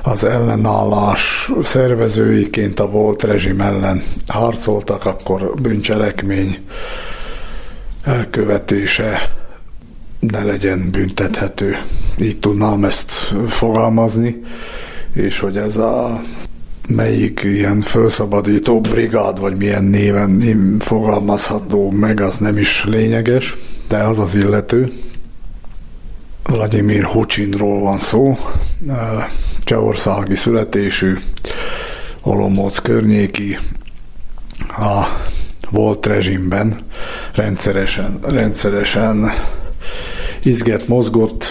[0.03, 6.57] az ellenállás szervezőiként a volt rezsim ellen harcoltak, akkor bűncselekmény
[8.03, 9.43] elkövetése
[10.19, 11.77] ne legyen büntethető.
[12.17, 13.11] Így tudnám ezt
[13.47, 14.41] fogalmazni,
[15.13, 16.21] és hogy ez a
[16.89, 23.55] melyik ilyen felszabadító brigád, vagy milyen néven fogalmazható meg, az nem is lényeges,
[23.87, 24.91] de az az illető.
[26.43, 28.37] Vladimir Hucsinról van szó,
[29.63, 31.17] csehországi születésű,
[32.21, 33.57] Olomóc környéki,
[34.67, 35.05] a
[35.69, 36.79] volt rezsimben
[37.33, 39.31] rendszeresen, rendszeresen
[40.45, 41.45] izget, mozgott,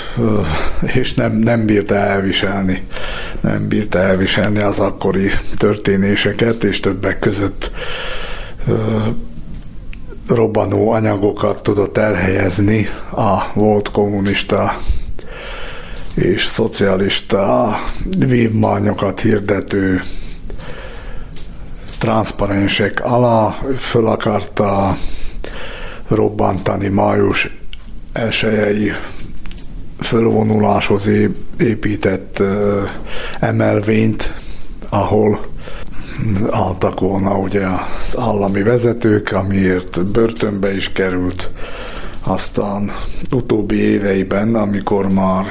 [0.94, 2.82] és nem, nem bírta elviselni.
[3.40, 7.70] Nem bírta elviselni az akkori történéseket, és többek között
[10.28, 14.76] robbanó anyagokat tudott elhelyezni a volt kommunista
[16.14, 17.76] és szocialista
[18.18, 20.00] vívmányokat hirdető
[21.98, 24.96] transzparensek alá föl akarta
[26.08, 27.63] robbantani május
[28.14, 28.92] elsőjei
[30.00, 31.10] fölvonuláshoz
[31.58, 32.42] épített
[33.40, 34.32] emelvényt,
[34.88, 35.40] ahol
[36.50, 41.50] álltak volna ugye az állami vezetők, amiért börtönbe is került.
[42.22, 42.90] Aztán
[43.30, 45.44] utóbbi éveiben, amikor már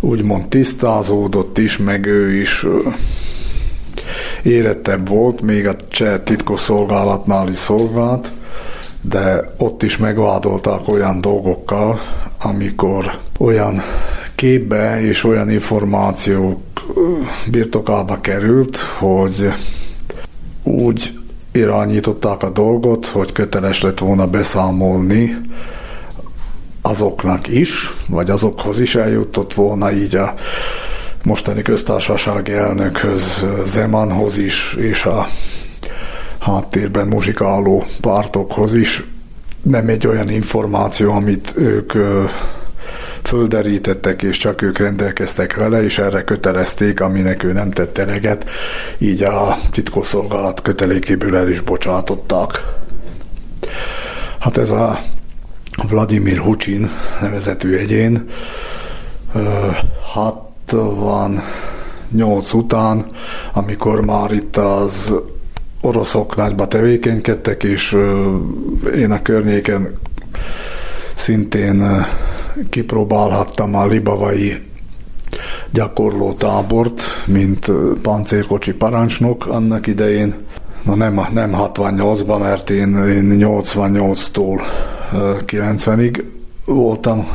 [0.00, 2.66] úgymond tisztázódott is, meg ő is
[4.42, 8.30] érettebb volt, még a cseh titkosszolgálatnál is szolgált,
[9.02, 12.00] de ott is megvádolták olyan dolgokkal,
[12.38, 13.82] amikor olyan
[14.34, 16.60] képbe és olyan információk
[17.50, 19.52] birtokába került, hogy
[20.62, 21.18] úgy
[21.52, 25.36] irányították a dolgot, hogy köteles lett volna beszámolni
[26.82, 30.34] azoknak is, vagy azokhoz is eljutott volna így a
[31.22, 35.26] mostani köztársasági elnökhöz, Zemanhoz is, és a
[36.42, 39.04] háttérben muzsikáló pártokhoz is.
[39.62, 41.92] Nem egy olyan információ, amit ők
[43.22, 48.50] földerítettek, és csak ők rendelkeztek vele, és erre kötelezték, aminek ő nem tett eleget,
[48.98, 52.62] így a titkosszolgálat kötelékéből el is bocsátották.
[54.38, 54.98] Hát ez a
[55.88, 56.90] Vladimir Hucsin
[57.20, 58.28] nevezetű egyén
[60.12, 63.06] 68 után,
[63.52, 65.14] amikor már itt az
[65.84, 67.96] oroszok nagyba tevékenykedtek, és
[68.96, 69.98] én a környéken
[71.14, 72.06] szintén
[72.70, 74.62] kipróbálhattam a libavai
[75.70, 77.70] gyakorló tábort, mint
[78.02, 80.34] pancérkocsi parancsnok annak idején.
[80.82, 84.60] Na nem, nem 68-ban, mert én, én 88-tól
[85.46, 86.24] 90-ig
[86.64, 87.28] voltam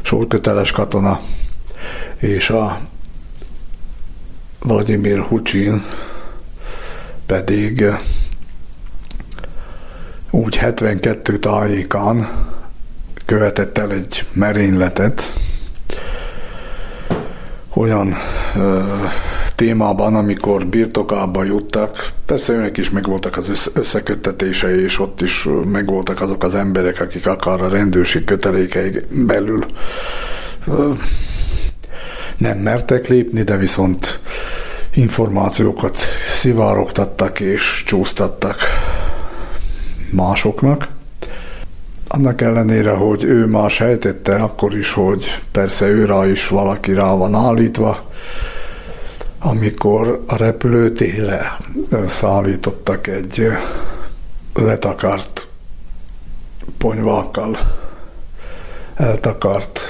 [0.00, 1.20] sorköteles katona,
[2.16, 2.78] és a
[4.60, 5.82] Vladimir Hucsin
[7.26, 7.84] pedig
[10.30, 12.28] úgy 72 tájékán
[13.24, 15.32] követett el egy merényletet
[17.74, 18.14] olyan
[18.56, 18.82] ö,
[19.54, 22.12] témában, amikor birtokába juttak.
[22.26, 27.60] Persze őnek is megvoltak az összeköttetései, és ott is megvoltak azok az emberek, akik akár
[27.60, 29.66] a rendőrség kötelékei belül
[30.66, 30.92] ö,
[32.36, 34.20] nem mertek lépni, de viszont
[34.94, 35.98] információkat
[36.46, 38.56] szivárogtattak és csúsztattak
[40.10, 40.88] másoknak.
[42.08, 47.34] Annak ellenére, hogy ő már sejtette akkor is, hogy persze őra is valaki rá van
[47.34, 48.10] állítva,
[49.38, 51.56] amikor a repülőtére
[52.08, 53.46] szállítottak egy
[54.54, 55.48] letakart
[56.78, 57.58] ponyvákkal
[58.94, 59.80] eltakart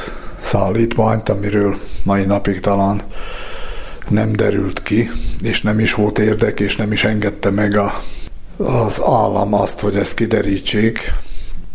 [0.41, 3.03] szállítmányt, amiről mai napig talán
[4.09, 5.11] nem derült ki,
[5.43, 8.01] és nem is volt érdek, és nem is engedte meg a,
[8.57, 11.13] az állam azt, hogy ezt kiderítsék,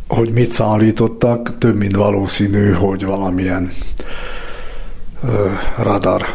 [0.07, 3.71] hogy mit szállítottak, több mint valószínű, hogy valamilyen
[5.27, 6.25] ö, radar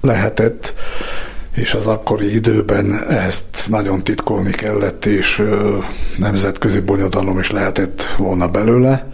[0.00, 0.74] lehetett,
[1.54, 5.78] és az akkori időben ezt nagyon titkolni kellett, és ö,
[6.18, 9.12] nemzetközi bonyodalom is lehetett volna belőle.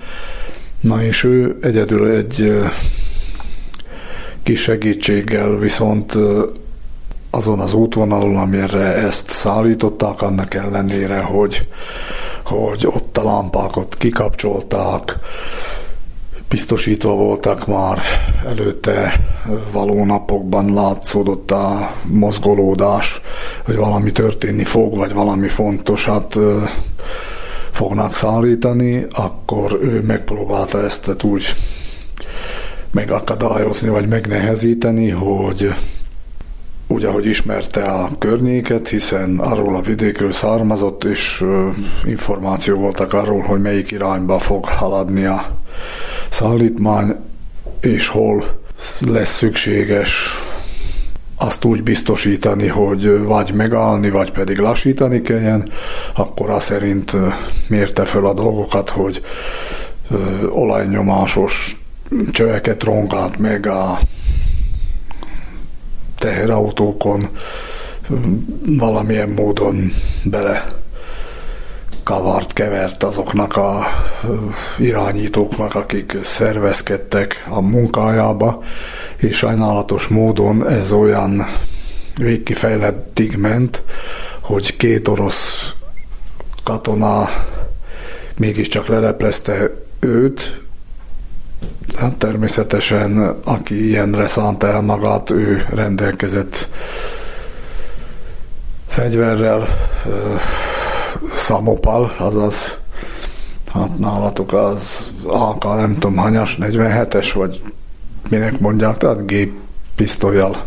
[0.81, 2.53] Na és ő egyedül egy
[4.51, 6.19] kis segítséggel viszont
[7.31, 11.69] azon az útvonalon, amire ezt szállították, annak ellenére, hogy,
[12.45, 15.19] hogy ott a lámpákat kikapcsolták,
[16.49, 17.99] biztosítva voltak már
[18.47, 19.13] előtte
[19.73, 23.21] való napokban látszódott a mozgolódás,
[23.65, 26.37] hogy valami történni fog, vagy valami fontosat
[27.71, 31.45] fognak szállítani, akkor ő megpróbálta ezt úgy
[32.91, 35.73] megakadályozni, vagy megnehezíteni, hogy
[36.87, 41.45] úgy, ahogy ismerte a környéket, hiszen arról a vidékről származott, és
[42.05, 45.51] információ voltak arról, hogy melyik irányba fog haladni a
[46.29, 47.17] szállítmány,
[47.81, 48.59] és hol
[48.99, 50.29] lesz szükséges
[51.37, 55.69] azt úgy biztosítani, hogy vagy megállni, vagy pedig lassítani kelljen,
[56.15, 57.17] akkor az szerint
[57.69, 59.23] mérte föl a dolgokat, hogy
[60.49, 61.80] olajnyomásos
[62.31, 63.99] csöveket rongált meg a
[66.19, 67.29] teherautókon,
[68.67, 69.93] valamilyen módon
[70.25, 70.67] bele
[72.03, 73.87] kavart, kevert azoknak a
[74.79, 78.63] irányítóknak, akik szervezkedtek a munkájába,
[79.17, 81.47] és sajnálatos módon ez olyan
[82.17, 83.83] végkifejlettig ment,
[84.41, 85.75] hogy két orosz
[86.65, 87.29] katona
[88.37, 90.61] mégiscsak leleplezte őt,
[91.99, 96.69] Hát természetesen, aki ilyenre szánta el magát, ő rendelkezett
[98.87, 99.69] fegyverrel,
[101.33, 102.77] szamopal, azaz
[103.73, 107.63] hát nálatok az AK nem tudom hanyas, 47-es, vagy
[108.29, 110.65] minek mondják, tehát géppisztolyjal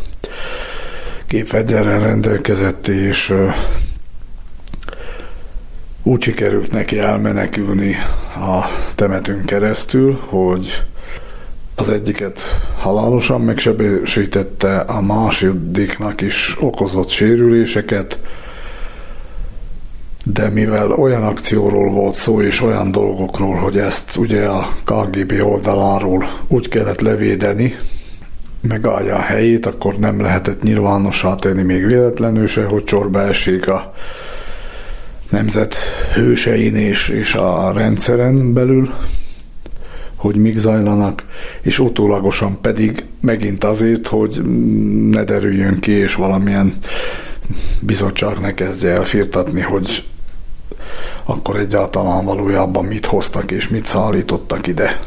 [1.34, 3.34] gépfegyverrel rendelkezett, és
[6.04, 7.95] úgy sikerült neki elmenekülni
[8.36, 10.84] a temetőn keresztül, hogy
[11.76, 12.41] az egyiket
[12.78, 18.20] halálosan megsebesítette, a másodiknak is okozott sérüléseket,
[20.26, 26.26] de mivel olyan akcióról volt szó, és olyan dolgokról, hogy ezt ugye a KGB oldaláról
[26.47, 27.76] úgy kellett levédeni,
[28.62, 33.93] megállja a helyét, akkor nem lehetett nyilvánossá tenni még véletlenül se, hogy csorba esik a
[35.34, 35.75] nemzet
[36.13, 38.93] hősein és, és a rendszeren belül,
[40.15, 41.25] hogy mik zajlanak,
[41.61, 44.41] és utólagosan pedig megint azért, hogy
[45.09, 46.77] ne derüljön ki, és valamilyen
[47.79, 50.03] bizottság ne kezdje elfirtatni, hogy
[51.23, 54.99] akkor egyáltalán valójában mit hoztak és mit szállítottak ide.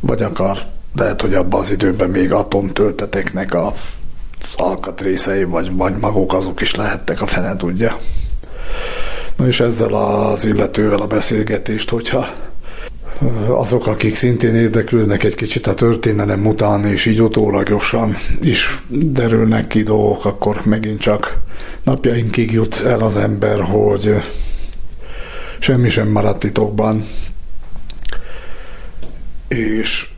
[0.00, 0.58] Vagy akár
[0.94, 3.74] lehet, hogy abban az időben még atomtölteteknek a
[4.56, 7.96] alkatrészei, vagy, vagy maguk azok is lehettek, a fene tudja.
[9.40, 12.34] Na és ezzel az illetővel a beszélgetést, hogyha
[13.48, 19.82] azok, akik szintén érdeklődnek egy kicsit a történelem után, és így utólagosan is derülnek ki
[19.82, 21.38] dolgok, akkor megint csak
[21.82, 24.14] napjainkig jut el az ember, hogy
[25.58, 27.04] semmi sem maradt titokban,
[29.48, 30.08] és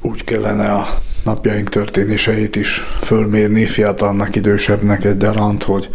[0.00, 5.88] úgy kellene a napjaink történéseit is fölmérni fiatalnak, idősebbnek egyaránt, hogy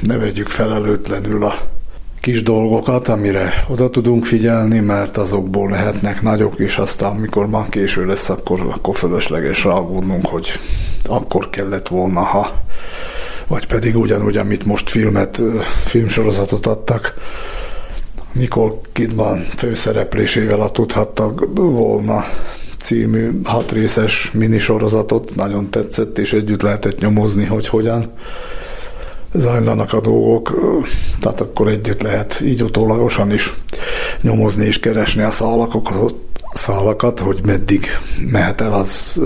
[0.00, 1.58] ne vegyük felelőtlenül a
[2.20, 8.06] kis dolgokat, amire oda tudunk figyelni, mert azokból lehetnek nagyok, és aztán amikor már késő
[8.06, 10.50] lesz, akkor, akkor fölösleges rágódnunk, hogy
[11.06, 12.62] akkor kellett volna, ha.
[13.46, 15.42] Vagy pedig ugyanúgy, amit most filmet,
[15.84, 17.14] filmsorozatot adtak,
[18.32, 22.24] Nicole Kidman főszereplésével a tudhattak volna
[22.82, 28.12] című hatrészes minisorozatot, nagyon tetszett, és együtt lehetett nyomozni, hogy hogyan
[29.32, 30.54] zajlanak a dolgok,
[31.20, 33.54] tehát akkor együtt lehet így utólagosan is
[34.20, 36.14] nyomozni és keresni a szálakokat,
[36.52, 37.86] szálakat, hogy meddig
[38.30, 39.20] mehet el az,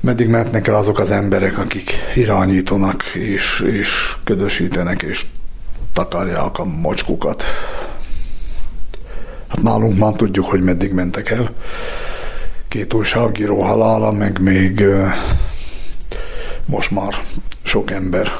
[0.00, 5.26] meddig mehetnek el azok az emberek, akik irányítanak és, és ködösítenek és
[5.92, 7.44] takarják a mocskukat.
[9.48, 11.50] Hát nálunk már tudjuk, hogy meddig mentek el.
[12.68, 14.84] Két újságíró halála, meg még
[16.66, 17.14] most már
[17.62, 18.32] sok ember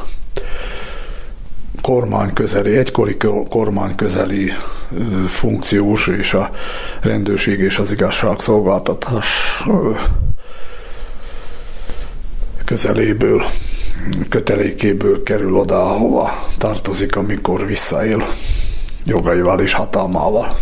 [1.87, 3.17] kormány közeli, egykori
[3.49, 4.53] kormány közeli
[5.27, 6.51] funkciós és a
[7.03, 9.29] rendőrség és az igazságszolgáltatás
[12.65, 13.45] közeléből,
[14.29, 18.27] kötelékéből kerül oda, ahova tartozik, amikor visszaél
[19.05, 20.59] jogaival és hatalmával.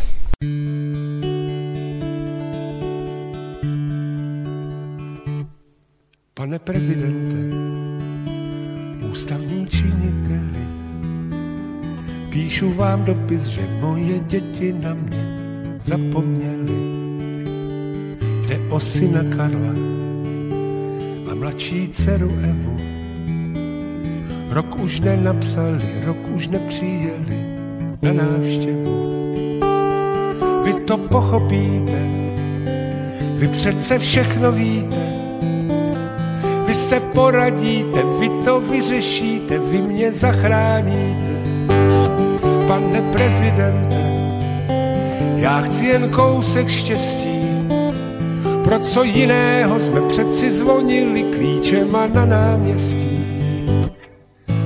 [6.35, 7.57] Pane prezidente,
[9.11, 10.34] ústavní činiteli,
[12.35, 15.25] píšu vám dopis, že moje děti na mě
[15.85, 16.79] zapomněli.
[18.47, 19.75] Jde o syna Karla
[21.31, 22.77] a mladší dceru Evu.
[24.51, 27.39] Rok už nenapsali, rok už nepřijeli
[28.03, 29.15] na návštěvu.
[30.65, 32.03] Vy to pochopíte,
[33.39, 35.07] vy přece všechno víte,
[36.67, 41.34] vy se poradíte, vy to vyřešíte, vy mě zachráníte.
[42.75, 44.03] Pane prezidente,
[45.37, 47.39] já chci jen kousek štěstí,
[48.65, 53.19] pro co jiného jsme přeci zvonili klíčema na náměstí.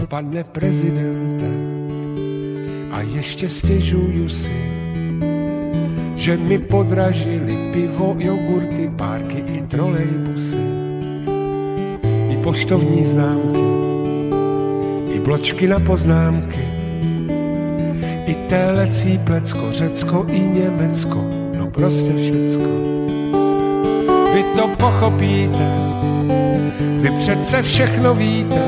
[0.09, 1.50] Pane prezidente,
[2.90, 4.56] a ještě stěžuju si,
[6.16, 10.68] že mi podražili pivo, jogurty, párky i trolejbusy.
[12.42, 13.61] Poštovní známky,
[15.14, 16.78] i bločky na poznámky,
[18.49, 21.24] i télecí plecko, Řecko i Německo,
[21.59, 22.70] no prostě všecko.
[24.34, 25.72] Vy to pochopíte,
[27.01, 28.62] vy přece všechno víte,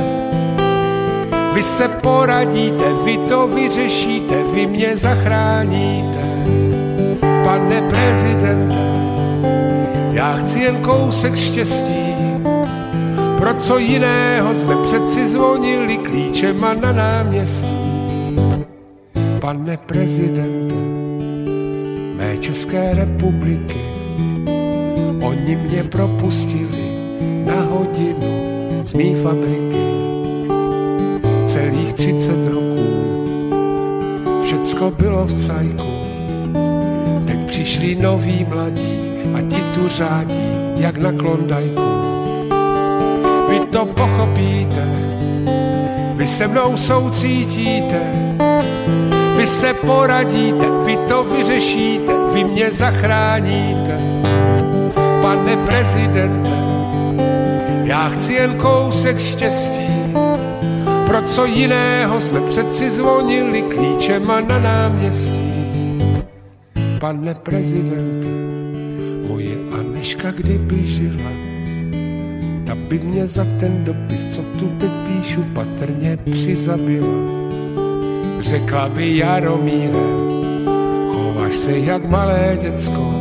[1.54, 6.20] vy se poradíte, vy to vyřešíte, vy mě zachráníte.
[7.44, 8.74] Pane prezidente,
[10.12, 12.14] já chci jen kousek štěstí,
[13.38, 17.89] pro co jiného jsme přeci zvonili klíčema na náměstí.
[19.40, 20.74] Pane prezidente
[22.16, 23.80] mé České republiky,
[25.20, 26.92] oni mě propustili
[27.44, 28.40] na hodinu
[28.82, 29.86] z mý fabriky.
[31.46, 32.90] Celých třicet roků
[34.44, 35.92] všecko bylo v cajku.
[37.26, 39.00] Teď přišli noví mladí
[39.34, 42.00] a ti tu řádí jak na klondajku
[43.50, 44.86] vy to pochopíte,
[46.14, 48.29] vy se mnou soucítíte,
[49.40, 54.00] vy se poradíte, vy to vyřešíte, vy mě zachráníte.
[55.22, 56.50] pane prezidente,
[57.84, 59.88] já chci jen kousek štěstí,
[61.06, 65.52] pro co jiného jsme přeci zvonili klíčema na náměstí.
[66.98, 68.28] Pane prezidente,
[69.28, 71.30] moje Aneška kdyby žila,
[72.66, 77.49] ta by mě za ten dopis, co tu teď píšu, patrně přizabila.
[78.50, 80.06] Řekla by Jaromíre,
[81.12, 83.14] chováš se jak malé děcko,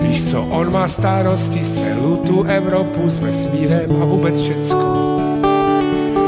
[0.00, 5.18] Víš co, on má starosti z celou tu Evropu s vesmírem a vůbec všecko.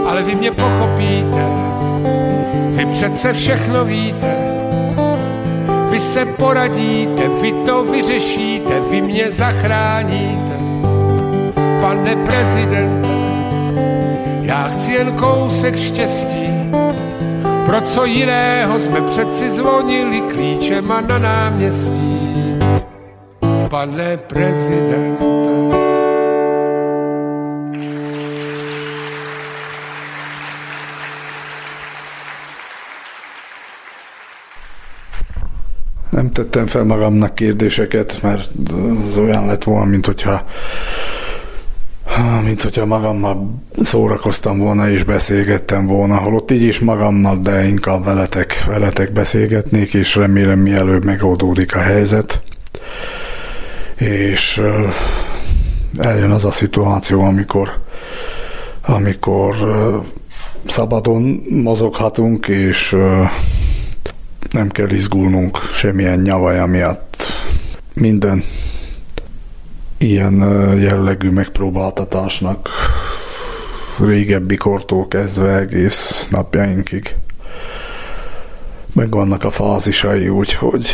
[0.08, 1.44] Ale vy mě pochopíte,
[2.70, 4.34] vy přece všechno víte,
[5.90, 10.54] vy se poradíte, vy to vyřešíte, vy mě zachráníte.
[11.80, 13.08] Pane prezidente,
[14.42, 16.53] já chci jen kousek štěstí,
[17.74, 22.58] pro co jiného jsme přeci zvonili klíčema na náměstí
[23.68, 25.24] pane prezidente.
[36.12, 38.50] Nem tettem fel magamnak kérdéseket, mert
[39.08, 40.46] az olyan lett volna, mint hogyha
[42.44, 48.64] mint hogyha magammal szórakoztam volna és beszélgettem volna, holott így is magammal, de inkább veletek,
[48.66, 52.42] veletek beszélgetnék, és remélem mielőbb megoldódik a helyzet
[53.96, 54.62] és
[55.98, 57.80] eljön az a szituáció, amikor,
[58.82, 59.54] amikor
[60.66, 62.96] szabadon mozoghatunk, és
[64.50, 67.16] nem kell izgulnunk semmilyen nyavaja miatt.
[67.94, 68.44] Minden
[69.98, 70.34] ilyen
[70.78, 72.68] jellegű megpróbáltatásnak
[74.00, 77.14] régebbi kortól kezdve egész napjainkig
[78.92, 80.86] megvannak a fázisai, úgyhogy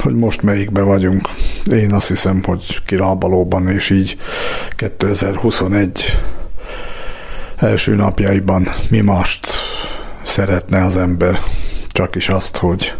[0.00, 1.28] hogy most melyikbe vagyunk.
[1.70, 4.16] Én azt hiszem, hogy kilábalóban, és így
[4.76, 6.20] 2021
[7.56, 9.46] első napjaiban mi mást
[10.22, 11.40] szeretne az ember,
[11.88, 12.94] csak is azt, hogy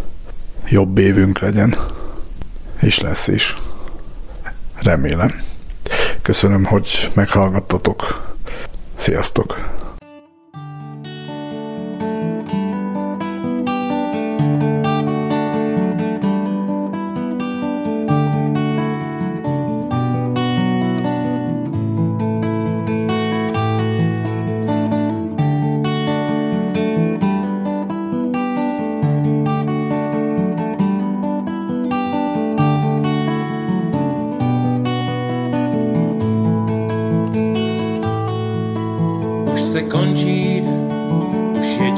[0.68, 1.76] jobb évünk legyen,
[2.80, 3.56] és lesz is.
[4.84, 5.42] Remélem.
[6.22, 8.32] Köszönöm, hogy meghallgattatok.
[8.96, 9.82] Sziasztok!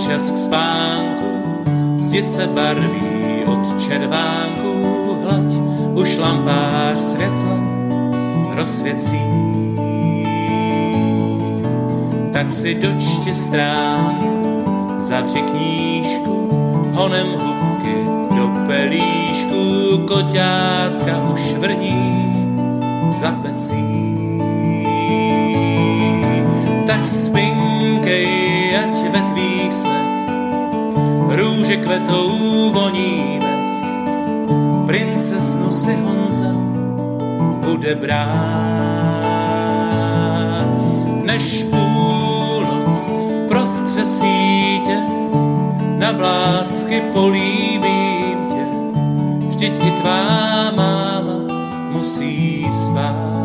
[0.06, 1.30] čas k spánku,
[1.98, 4.72] zdi se barví od červánku
[5.22, 5.50] hlaď
[5.94, 7.58] už lampář světla
[8.54, 9.22] rozsvěcí.
[12.32, 14.18] Tak si dočti strán,
[14.98, 16.48] zavři knížku,
[16.92, 17.96] honem hubky
[18.36, 19.62] do pelíšku,
[20.06, 22.06] koťátka už vrní
[23.10, 23.86] za pecí.
[26.86, 29.95] Tak spinkej, ať ve tvých snách
[31.30, 32.30] růže kvetou
[32.70, 33.56] voníme,
[34.86, 36.52] princesnu si Honza
[37.66, 39.26] bude brát.
[41.24, 43.08] Než půlnoc
[43.48, 45.00] prostře sítě
[45.98, 48.66] na vlásky políbím tě,
[49.48, 51.36] vždyť i tvá máma
[51.90, 53.35] musí spát.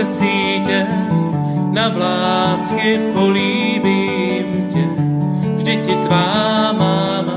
[0.00, 0.86] přes sítě,
[1.72, 4.84] na vlásky políbím tě.
[5.56, 7.36] Vždyť ti tvá máma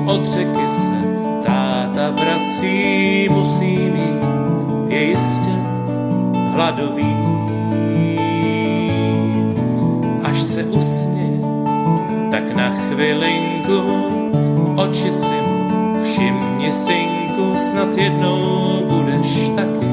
[0.07, 0.99] od řeky se
[1.43, 4.23] táta vrací, musí mít,
[4.89, 5.55] je jistě
[6.55, 7.17] hladový.
[10.23, 11.41] Až se usměje,
[12.31, 12.71] tak na
[14.97, 15.39] oči si
[16.05, 19.93] všimni synku, snad jednou budeš taky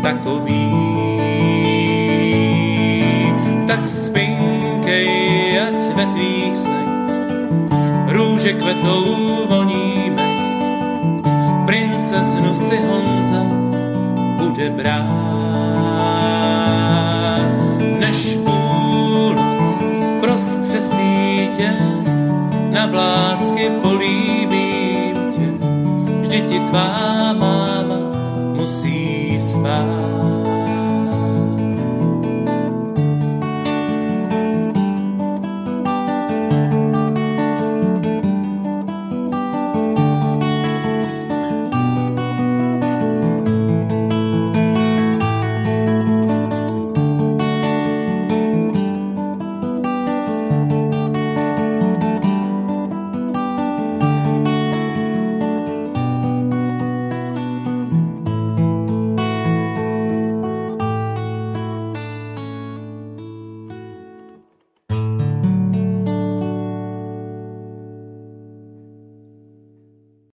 [0.00, 0.64] takový.
[3.68, 5.08] Tak spinkej,
[5.68, 6.92] ať ve tvých snech
[8.08, 9.04] růže kvetou
[9.52, 10.28] voníme,
[11.68, 13.42] princeznu si Honza
[14.40, 15.43] bude brát.
[22.74, 25.48] Na blásky políbím tě,
[26.20, 27.98] vždy ti tvá máma
[28.54, 29.93] musí spát.